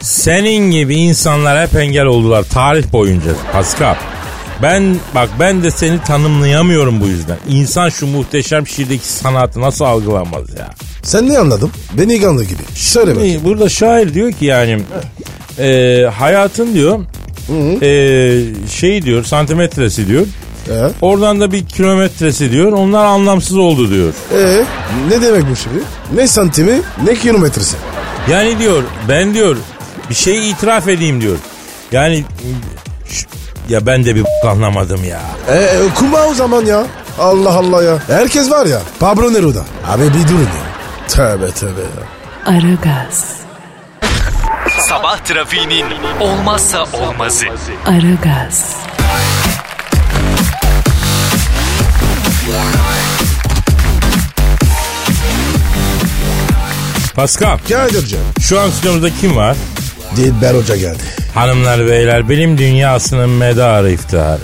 senin 0.00 0.70
gibi 0.70 0.94
insanlar 0.96 1.66
hep 1.68 1.76
engel 1.76 2.04
oldular 2.04 2.42
tarih 2.42 2.92
boyunca 2.92 3.30
Pascal. 3.52 3.94
Ben 4.62 4.96
bak 5.14 5.28
ben 5.40 5.62
de 5.62 5.70
seni 5.70 6.02
tanımlayamıyorum 6.02 7.00
bu 7.00 7.06
yüzden. 7.06 7.36
İnsan 7.48 7.88
şu 7.88 8.06
muhteşem 8.06 8.66
şiirdeki 8.66 9.06
sanatı 9.08 9.60
nasıl 9.60 9.84
algılamaz 9.84 10.44
ya? 10.58 10.70
Sen 11.02 11.28
ne 11.28 11.38
anladın? 11.38 11.70
Beni 11.92 12.20
ganlı 12.20 12.44
gibi. 12.44 12.62
Söyle 12.74 13.16
bakayım. 13.16 13.44
Burada 13.44 13.68
şair 13.68 14.14
diyor 14.14 14.32
ki 14.32 14.44
yani 14.44 14.82
e, 15.58 16.02
hayatın 16.14 16.74
diyor 16.74 17.00
e, 17.82 17.88
şey 18.70 19.02
diyor 19.02 19.24
santimetresi 19.24 20.08
diyor. 20.08 20.26
Ee, 20.70 20.90
Oradan 21.02 21.40
da 21.40 21.52
bir 21.52 21.66
kilometresi 21.66 22.50
diyor. 22.52 22.72
Onlar 22.72 23.04
anlamsız 23.04 23.56
oldu 23.56 23.90
diyor. 23.90 24.12
ee, 24.36 24.64
ne 25.08 25.22
demek 25.22 25.42
bu 25.50 25.56
şimdi? 25.56 25.78
Ne 26.14 26.28
santimi 26.28 26.80
ne 27.04 27.14
kilometresi? 27.14 27.76
Yani 28.30 28.58
diyor 28.58 28.82
ben 29.08 29.34
diyor 29.34 29.56
bir 30.10 30.14
şeyi 30.14 30.52
itiraf 30.54 30.88
edeyim 30.88 31.20
diyor. 31.20 31.36
Yani 31.92 32.24
ya 33.68 33.86
ben 33.86 34.04
de 34.04 34.14
bir 34.16 34.24
anlamadım 34.48 35.04
ya. 35.04 35.20
Ee, 35.50 35.68
kuma 35.94 36.18
o 36.26 36.34
zaman 36.34 36.64
ya. 36.66 36.84
Allah 37.18 37.50
Allah 37.58 37.82
ya. 37.82 37.98
Herkes 38.06 38.50
var 38.50 38.66
ya. 38.66 38.78
Pablo 39.00 39.32
Neruda. 39.32 39.64
Abi 39.88 40.02
bir 40.04 40.28
durun 40.28 40.40
ya. 40.40 40.66
Tövbe 41.08 41.50
tövbe 41.50 41.80
ya. 41.80 42.06
Aragaz, 42.52 43.24
Sabah 44.88 45.18
trafiğinin 45.18 45.84
olmazsa 46.20 46.84
olmazı. 46.92 47.44
Aragaz, 47.86 48.76
Pascal 57.14 57.58
Kadir 57.68 58.06
canım. 58.06 58.24
şu 58.40 58.60
an 58.60 58.70
stüdyomuzda 58.70 59.10
kim 59.20 59.36
var? 59.36 59.56
Dilber 60.16 60.54
Hoca 60.54 60.76
geldi. 60.76 61.02
Hanımlar 61.34 61.86
beyler 61.86 62.28
bilim 62.28 62.58
dünyasının 62.58 63.30
medarı 63.30 63.90
iftiharı. 63.90 64.40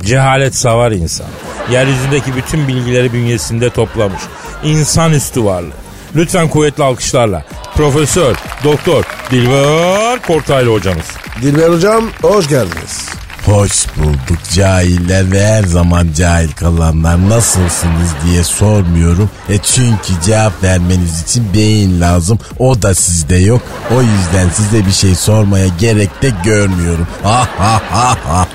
Cehalet 0.00 0.54
savar 0.54 0.92
insan. 0.92 1.26
Yeryüzündeki 1.70 2.36
bütün 2.36 2.68
bilgileri 2.68 3.12
bünyesinde 3.12 3.70
toplamış. 3.70 4.22
İnsanüstü 4.64 5.44
varlığı. 5.44 5.72
Lütfen 6.16 6.48
kuvvetli 6.48 6.82
alkışlarla. 6.82 7.44
Profesör, 7.74 8.36
Doktor 8.64 9.04
Dilber 9.30 10.22
Kortaylı 10.22 10.72
hocamız. 10.72 11.06
Dilber 11.42 11.68
Hocam 11.68 12.04
hoş 12.22 12.48
geldiniz. 12.48 13.03
Hoş 13.46 13.86
bulduk 13.96 14.38
cahiller 14.54 15.32
ve 15.32 15.46
her 15.46 15.62
zaman 15.62 16.08
cahil 16.16 16.52
kalanlar 16.52 17.28
nasılsınız 17.28 18.14
diye 18.24 18.44
sormuyorum. 18.44 19.30
E 19.48 19.58
çünkü 19.58 20.22
cevap 20.24 20.62
vermeniz 20.62 21.22
için 21.22 21.54
beyin 21.54 22.00
lazım. 22.00 22.38
O 22.58 22.82
da 22.82 22.94
sizde 22.94 23.36
yok. 23.36 23.62
O 23.96 24.02
yüzden 24.02 24.48
size 24.48 24.86
bir 24.86 24.92
şey 24.92 25.14
sormaya 25.14 25.66
gerek 25.80 26.22
de 26.22 26.32
görmüyorum. 26.44 27.06
Ha 27.22 27.48
ha 27.58 27.82
ha 27.90 28.16
ha. 28.24 28.48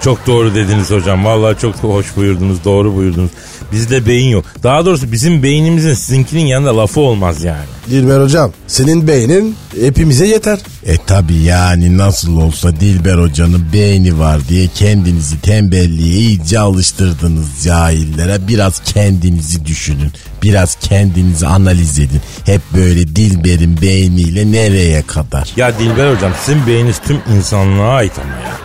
Çok 0.00 0.26
doğru 0.26 0.54
dediniz 0.54 0.90
hocam. 0.90 1.24
Vallahi 1.24 1.58
çok 1.58 1.74
hoş 1.74 2.16
buyurdunuz, 2.16 2.64
doğru 2.64 2.96
buyurdunuz. 2.96 3.30
Bizde 3.74 4.06
beyin 4.06 4.28
yok. 4.28 4.44
Daha 4.62 4.86
doğrusu 4.86 5.12
bizim 5.12 5.42
beynimizin 5.42 5.94
sizinkinin 5.94 6.46
yanında 6.46 6.76
lafı 6.76 7.00
olmaz 7.00 7.44
yani. 7.44 7.64
Dilber 7.90 8.20
Hocam 8.20 8.52
senin 8.66 9.08
beynin 9.08 9.56
hepimize 9.80 10.26
yeter. 10.26 10.58
E 10.86 10.96
tabi 10.96 11.34
yani 11.34 11.98
nasıl 11.98 12.36
olsa 12.36 12.80
Dilber 12.80 13.18
hocanın 13.18 13.66
beyni 13.72 14.18
var 14.18 14.40
diye 14.48 14.68
kendinizi 14.74 15.40
tembelliğe 15.40 16.14
iyice 16.14 16.58
alıştırdınız 16.58 17.46
cahillere. 17.64 18.48
Biraz 18.48 18.80
kendinizi 18.84 19.66
düşünün. 19.66 20.12
Biraz 20.42 20.74
kendinizi 20.74 21.46
analiz 21.46 21.98
edin. 21.98 22.20
Hep 22.46 22.60
böyle 22.74 23.16
Dilber'in 23.16 23.82
beyniyle 23.82 24.52
nereye 24.52 25.02
kadar? 25.02 25.48
Ya 25.56 25.78
Dilber 25.78 26.14
hocam 26.14 26.32
sizin 26.44 26.66
beyniniz 26.66 26.98
tüm 27.06 27.20
insanlığa 27.36 27.94
ait 27.94 28.12
ama 28.18 28.32
ya. 28.48 28.63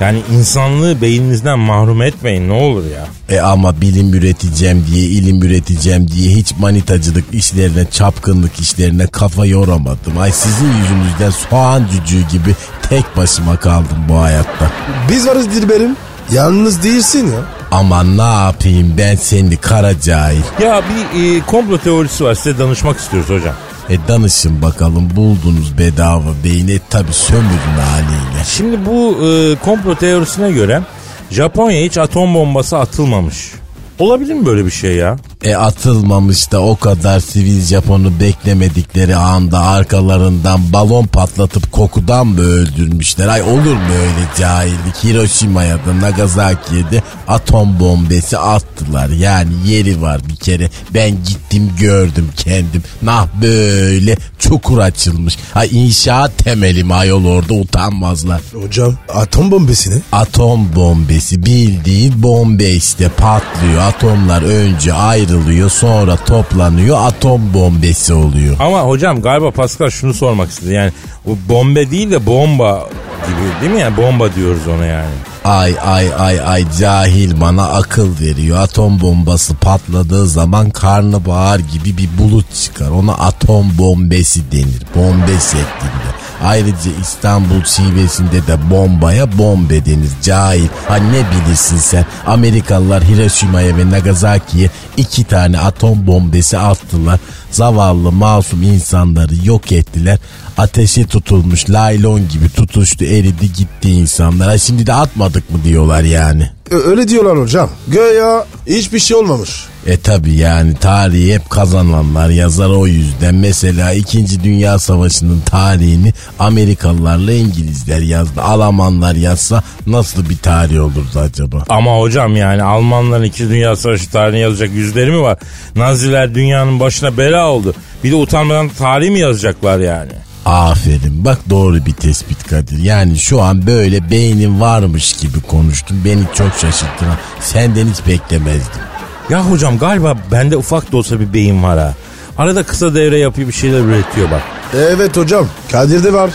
Yani 0.00 0.22
insanlığı 0.38 1.02
beyninizden 1.02 1.58
mahrum 1.58 2.02
etmeyin 2.02 2.48
ne 2.48 2.52
olur 2.52 2.82
ya. 2.84 3.36
E 3.36 3.40
ama 3.40 3.80
bilim 3.80 4.14
üreteceğim 4.14 4.86
diye, 4.90 5.02
ilim 5.04 5.42
üreteceğim 5.42 6.08
diye 6.08 6.36
hiç 6.36 6.52
manitacılık 6.58 7.24
işlerine, 7.32 7.90
çapkınlık 7.90 8.60
işlerine 8.60 9.06
kafa 9.06 9.46
yoramadım. 9.46 10.18
Ay 10.18 10.32
sizin 10.32 10.68
yüzünüzden 10.68 11.30
soğan 11.30 11.86
cücüğü 11.92 12.28
gibi 12.28 12.54
tek 12.88 13.16
başıma 13.16 13.56
kaldım 13.56 13.98
bu 14.08 14.18
hayatta. 14.20 14.70
Biz 15.10 15.26
varız 15.26 15.50
Dilber'im. 15.50 15.96
Yalnız 16.32 16.82
değilsin 16.82 17.26
ya. 17.26 17.40
Aman 17.70 18.18
ne 18.18 18.44
yapayım 18.44 18.94
ben 18.98 19.16
seni 19.16 19.56
kara 19.56 20.00
cahil. 20.00 20.40
Ya 20.62 20.82
bir 21.14 21.36
e, 21.36 21.40
komplo 21.40 21.78
teorisi 21.78 22.24
var 22.24 22.34
size 22.34 22.58
danışmak 22.58 22.98
istiyoruz 22.98 23.30
hocam. 23.30 23.54
E 23.90 24.08
danışın 24.08 24.62
bakalım 24.62 25.10
buldunuz 25.16 25.78
bedava 25.78 26.30
beyni 26.44 26.80
tabi 26.90 27.12
sömürün 27.12 27.78
haliyle. 27.80 28.44
Şimdi 28.46 28.86
bu 28.86 29.26
e, 29.26 29.56
komplo 29.64 29.94
teorisine 29.94 30.52
göre 30.52 30.82
Japonya 31.30 31.82
hiç 31.82 31.98
atom 31.98 32.34
bombası 32.34 32.78
atılmamış. 32.78 33.52
Olabilir 33.98 34.34
mi 34.34 34.46
böyle 34.46 34.66
bir 34.66 34.70
şey 34.70 34.96
ya? 34.96 35.16
E 35.44 35.56
atılmamış 35.56 36.52
da 36.52 36.62
o 36.62 36.76
kadar 36.76 37.20
sivil 37.20 37.60
Japon'u 37.60 38.20
beklemedikleri 38.20 39.16
anda 39.16 39.60
arkalarından 39.60 40.72
balon 40.72 41.06
patlatıp 41.06 41.72
kokudan 41.72 42.26
mı 42.26 42.40
öldürmüşler? 42.40 43.28
Ay 43.28 43.42
olur 43.42 43.74
mu 43.74 43.92
öyle 44.00 44.28
cahillik? 44.38 45.04
Hiroşima'ya 45.04 45.76
da 45.76 46.00
Nagasaki'ye 46.00 46.90
de 46.90 47.02
atom 47.28 47.80
bombesi 47.80 48.38
attılar. 48.38 49.08
Yani 49.08 49.52
yeri 49.66 50.02
var 50.02 50.20
bir 50.28 50.36
kere. 50.36 50.70
Ben 50.94 51.10
gittim 51.10 51.72
gördüm 51.78 52.30
kendim. 52.36 52.82
Nah 53.02 53.26
böyle 53.42 54.16
çukur 54.38 54.78
açılmış. 54.78 55.36
Ay 55.54 55.68
inşaat 55.72 56.38
temeli 56.38 56.84
mi 56.84 56.94
ayol 56.94 57.24
orada 57.24 57.54
utanmazlar. 57.54 58.40
Hocam 58.52 58.94
atom 59.14 59.50
bombası 59.50 59.90
ne? 59.90 60.02
Atom 60.12 60.74
bombesi 60.76 61.46
bildiğin 61.46 62.22
bombe 62.22 62.70
işte 62.70 63.08
patlıyor. 63.08 63.82
Atomlar 63.82 64.42
önce 64.42 64.92
ayrılıyor 65.30 65.70
sonra 65.70 66.16
toplanıyor 66.16 66.98
atom 67.06 67.54
bombesi 67.54 68.14
oluyor. 68.14 68.56
Ama 68.60 68.80
hocam 68.80 69.22
galiba 69.22 69.50
Pascal 69.50 69.90
şunu 69.90 70.14
sormak 70.14 70.50
istedi. 70.50 70.72
Yani 70.72 70.92
bu 71.26 71.38
bombe 71.48 71.90
değil 71.90 72.10
de 72.10 72.26
bomba 72.26 72.88
gibi 73.26 73.60
değil 73.60 73.72
mi? 73.72 73.80
Yani 73.80 73.96
bomba 73.96 74.34
diyoruz 74.34 74.68
ona 74.76 74.86
yani. 74.86 75.14
Ay 75.44 75.74
ay 75.84 76.08
ay 76.18 76.40
ay 76.40 76.64
cahil 76.80 77.40
bana 77.40 77.68
akıl 77.68 78.20
veriyor. 78.20 78.58
Atom 78.58 79.00
bombası 79.00 79.54
patladığı 79.54 80.26
zaman 80.26 80.70
karnabahar 80.70 81.58
gibi 81.58 81.98
bir 81.98 82.08
bulut 82.18 82.54
çıkar. 82.54 82.90
Ona 82.90 83.12
atom 83.12 83.66
bombesi 83.78 84.52
denir. 84.52 84.82
Bombe 84.96 85.32
şeklinde. 85.32 86.10
Ayrıca 86.44 86.90
İstanbul 87.02 87.64
şivesinde 87.64 88.46
de 88.46 88.70
bombaya 88.70 89.38
bombe 89.38 89.84
denir 89.84 90.10
cahil. 90.22 90.68
Ha 90.88 90.96
ne 90.96 91.24
bilirsin 91.30 91.78
sen 91.78 92.06
Amerikalılar 92.26 93.04
Hiroşima'ya 93.04 93.76
ve 93.76 93.90
Nagasaki'ye 93.90 94.70
iki 94.96 95.24
tane 95.24 95.58
atom 95.58 96.06
bombesi 96.06 96.58
attılar. 96.58 97.20
Zavallı 97.50 98.12
masum 98.12 98.62
insanları 98.62 99.34
yok 99.44 99.72
ettiler. 99.72 100.18
Ateşe 100.58 101.06
tutulmuş 101.06 101.70
laylon 101.70 102.28
gibi 102.28 102.48
tutuştu 102.48 103.04
eridi 103.04 103.52
gitti 103.52 103.90
insanlar. 103.90 104.48
Ha 104.48 104.58
şimdi 104.58 104.86
de 104.86 104.92
atmadık 104.92 105.50
mı 105.50 105.64
diyorlar 105.64 106.02
yani. 106.02 106.50
Öyle 106.70 107.08
diyorlar 107.08 107.38
hocam. 107.38 107.70
Göya 107.88 108.46
hiçbir 108.66 108.98
şey 108.98 109.16
olmamış. 109.16 109.64
E 109.86 110.00
tabi 110.00 110.34
yani 110.34 110.74
tarihi 110.74 111.34
hep 111.34 111.50
kazananlar 111.50 112.28
yazar 112.28 112.70
o 112.70 112.86
yüzden. 112.86 113.34
Mesela 113.34 113.92
2. 113.92 114.44
Dünya 114.44 114.78
Savaşı'nın 114.78 115.40
tarihini 115.40 116.12
Amerikalılarla 116.38 117.32
İngilizler 117.32 118.00
yazdı. 118.00 118.42
Almanlar 118.42 119.14
yazsa 119.14 119.62
nasıl 119.86 120.30
bir 120.30 120.36
tarih 120.36 120.80
olurdu 120.80 121.18
acaba? 121.20 121.64
Ama 121.68 121.98
hocam 121.98 122.36
yani 122.36 122.62
Almanların 122.62 123.24
2. 123.24 123.48
Dünya 123.48 123.76
Savaşı 123.76 124.10
tarihini 124.10 124.40
yazacak 124.40 124.70
yüzleri 124.74 125.10
mi 125.10 125.20
var? 125.20 125.38
Naziler 125.76 126.34
dünyanın 126.34 126.80
başına 126.80 127.16
bela 127.16 127.50
oldu. 127.50 127.74
Bir 128.04 128.10
de 128.10 128.14
utanmadan 128.14 128.68
tarih 128.68 129.10
mi 129.10 129.18
yazacaklar 129.18 129.78
yani? 129.78 130.12
Aferin 130.50 131.24
bak 131.24 131.38
doğru 131.50 131.86
bir 131.86 131.92
tespit 131.92 132.48
Kadir. 132.48 132.78
Yani 132.78 133.18
şu 133.18 133.42
an 133.42 133.66
böyle 133.66 134.10
beynin 134.10 134.60
varmış 134.60 135.12
gibi 135.12 135.40
konuştun. 135.40 136.04
Beni 136.04 136.20
çok 136.34 136.48
şaşırttın. 136.60 137.08
Senden 137.40 137.86
hiç 137.86 138.06
beklemezdim. 138.06 138.82
Ya 139.30 139.50
hocam 139.50 139.78
galiba 139.78 140.16
bende 140.32 140.56
ufak 140.56 140.92
da 140.92 140.96
olsa 140.96 141.20
bir 141.20 141.32
beyin 141.32 141.62
var 141.62 141.78
ha. 141.78 141.94
Arada 142.38 142.62
kısa 142.62 142.94
devre 142.94 143.18
yapıyor 143.18 143.48
bir 143.48 143.52
şeyler 143.52 143.80
üretiyor 143.80 144.30
bak. 144.30 144.42
Evet 144.74 145.16
hocam. 145.16 145.46
Kadir'de 145.72 146.12
var. 146.12 146.30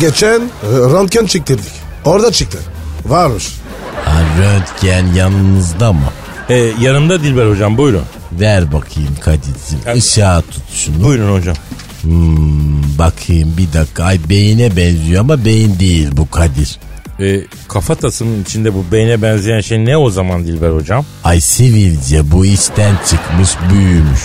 Geçen 0.00 0.40
e, 0.40 0.68
röntgen 0.70 1.26
çektirdik. 1.26 1.72
Orada 2.04 2.32
çıktı. 2.32 2.58
Varmış. 3.06 3.48
Ha, 4.04 4.12
röntgen 4.40 5.06
yanınızda 5.14 5.92
mı? 5.92 6.10
Ee, 6.48 6.54
yanımda 6.80 7.22
Dilber 7.22 7.50
hocam 7.50 7.78
buyurun. 7.78 8.04
Ver 8.32 8.72
bakayım 8.72 9.14
Kadir'cim. 9.20 9.78
Evet. 9.86 9.96
Işığa 9.96 10.40
tut 10.40 10.62
şunu. 10.74 11.04
Buyurun 11.04 11.34
hocam. 11.34 11.56
Hmm, 12.02 12.98
bakayım 12.98 13.54
bir 13.58 13.72
dakika. 13.72 14.04
Ay 14.04 14.18
beyine 14.28 14.76
benziyor 14.76 15.20
ama 15.20 15.44
beyin 15.44 15.78
değil 15.78 16.08
bu 16.12 16.30
Kadir. 16.30 16.78
Ee, 17.20 17.40
kafatasının 17.68 18.42
içinde 18.42 18.74
bu 18.74 18.84
beyne 18.92 19.22
benzeyen 19.22 19.60
şey 19.60 19.84
ne 19.84 19.96
o 19.96 20.10
zaman 20.10 20.44
Dilber 20.44 20.70
hocam? 20.70 21.04
Ay 21.24 21.40
sivilce 21.40 22.30
bu 22.30 22.46
içten 22.46 22.94
çıkmış 23.10 23.50
büyümüş. 23.72 24.20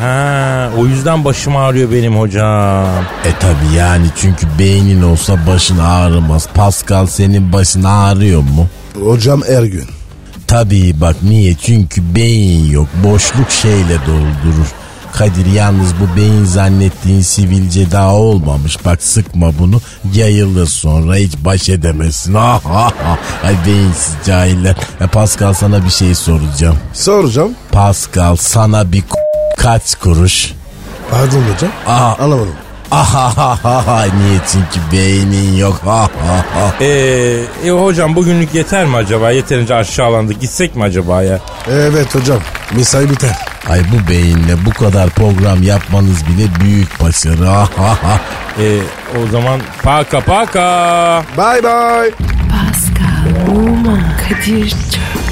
Ha, 0.00 0.70
o 0.78 0.86
yüzden 0.86 1.24
başım 1.24 1.56
ağrıyor 1.56 1.92
benim 1.92 2.16
hocam. 2.18 3.04
E 3.24 3.38
tabi 3.40 3.76
yani 3.76 4.06
çünkü 4.20 4.46
beynin 4.58 5.02
olsa 5.02 5.46
başın 5.46 5.78
ağrımaz. 5.78 6.48
Pascal 6.54 7.06
senin 7.06 7.52
başın 7.52 7.84
ağrıyor 7.84 8.40
mu? 8.42 8.68
Hocam 9.04 9.42
her 9.46 9.62
gün. 9.62 9.84
Tabii 10.52 11.00
bak 11.00 11.16
niye? 11.22 11.54
Çünkü 11.54 12.14
beyin 12.14 12.70
yok. 12.70 12.88
Boşluk 13.04 13.50
şeyle 13.50 13.98
doldurur. 14.06 14.66
Kadir 15.12 15.46
yalnız 15.46 15.94
bu 16.00 16.16
beyin 16.16 16.44
zannettiğin 16.44 17.20
sivilce 17.20 17.90
daha 17.90 18.14
olmamış. 18.14 18.84
Bak 18.84 19.02
sıkma 19.02 19.58
bunu. 19.58 19.80
Yayılır 20.14 20.66
sonra 20.66 21.14
hiç 21.14 21.32
baş 21.44 21.68
edemezsin. 21.68 22.34
Ay 23.44 23.56
beyinsiz 23.66 24.14
cahiller. 24.26 24.76
E 25.00 25.06
Pascal 25.06 25.52
sana 25.52 25.84
bir 25.84 25.90
şey 25.90 26.14
soracağım. 26.14 26.76
Soracağım. 26.92 27.52
Pascal 27.72 28.36
sana 28.36 28.92
bir 28.92 29.04
kaç 29.58 29.94
kuruş? 29.94 30.52
Pardon 31.10 31.42
hocam. 31.54 31.70
Aa. 31.86 32.14
Anlamadım. 32.24 32.54
Ah, 32.94 34.06
niye 34.20 34.38
çünkü 34.52 34.92
beynin 34.92 35.56
yok. 35.56 35.80
Ee, 36.80 36.86
e, 37.64 37.70
hocam 37.70 38.16
bugünlük 38.16 38.54
yeter 38.54 38.84
mi 38.84 38.96
acaba? 38.96 39.30
Yeterince 39.30 39.74
aşağılandık. 39.74 40.40
Gitsek 40.40 40.76
mi 40.76 40.82
acaba 40.82 41.22
ya? 41.22 41.38
Evet 41.70 42.14
hocam. 42.14 42.38
Mesai 42.76 43.10
biter. 43.10 43.36
Ay 43.70 43.80
bu 43.92 44.10
beyinle 44.10 44.66
bu 44.66 44.70
kadar 44.70 45.10
program 45.10 45.62
yapmanız 45.62 46.26
bile 46.26 46.46
büyük 46.60 47.00
başarı. 47.02 47.66
Ee, 48.60 48.78
o 49.24 49.30
zaman 49.30 49.60
paka 49.82 50.20
paka. 50.20 51.22
Bye 51.36 51.62
bye. 51.62 52.10
Pascal, 52.50 53.56
Oman, 53.56 54.02
Kadir 54.28 54.70
çok 54.70 55.31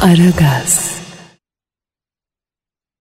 Aragaz. 0.00 0.89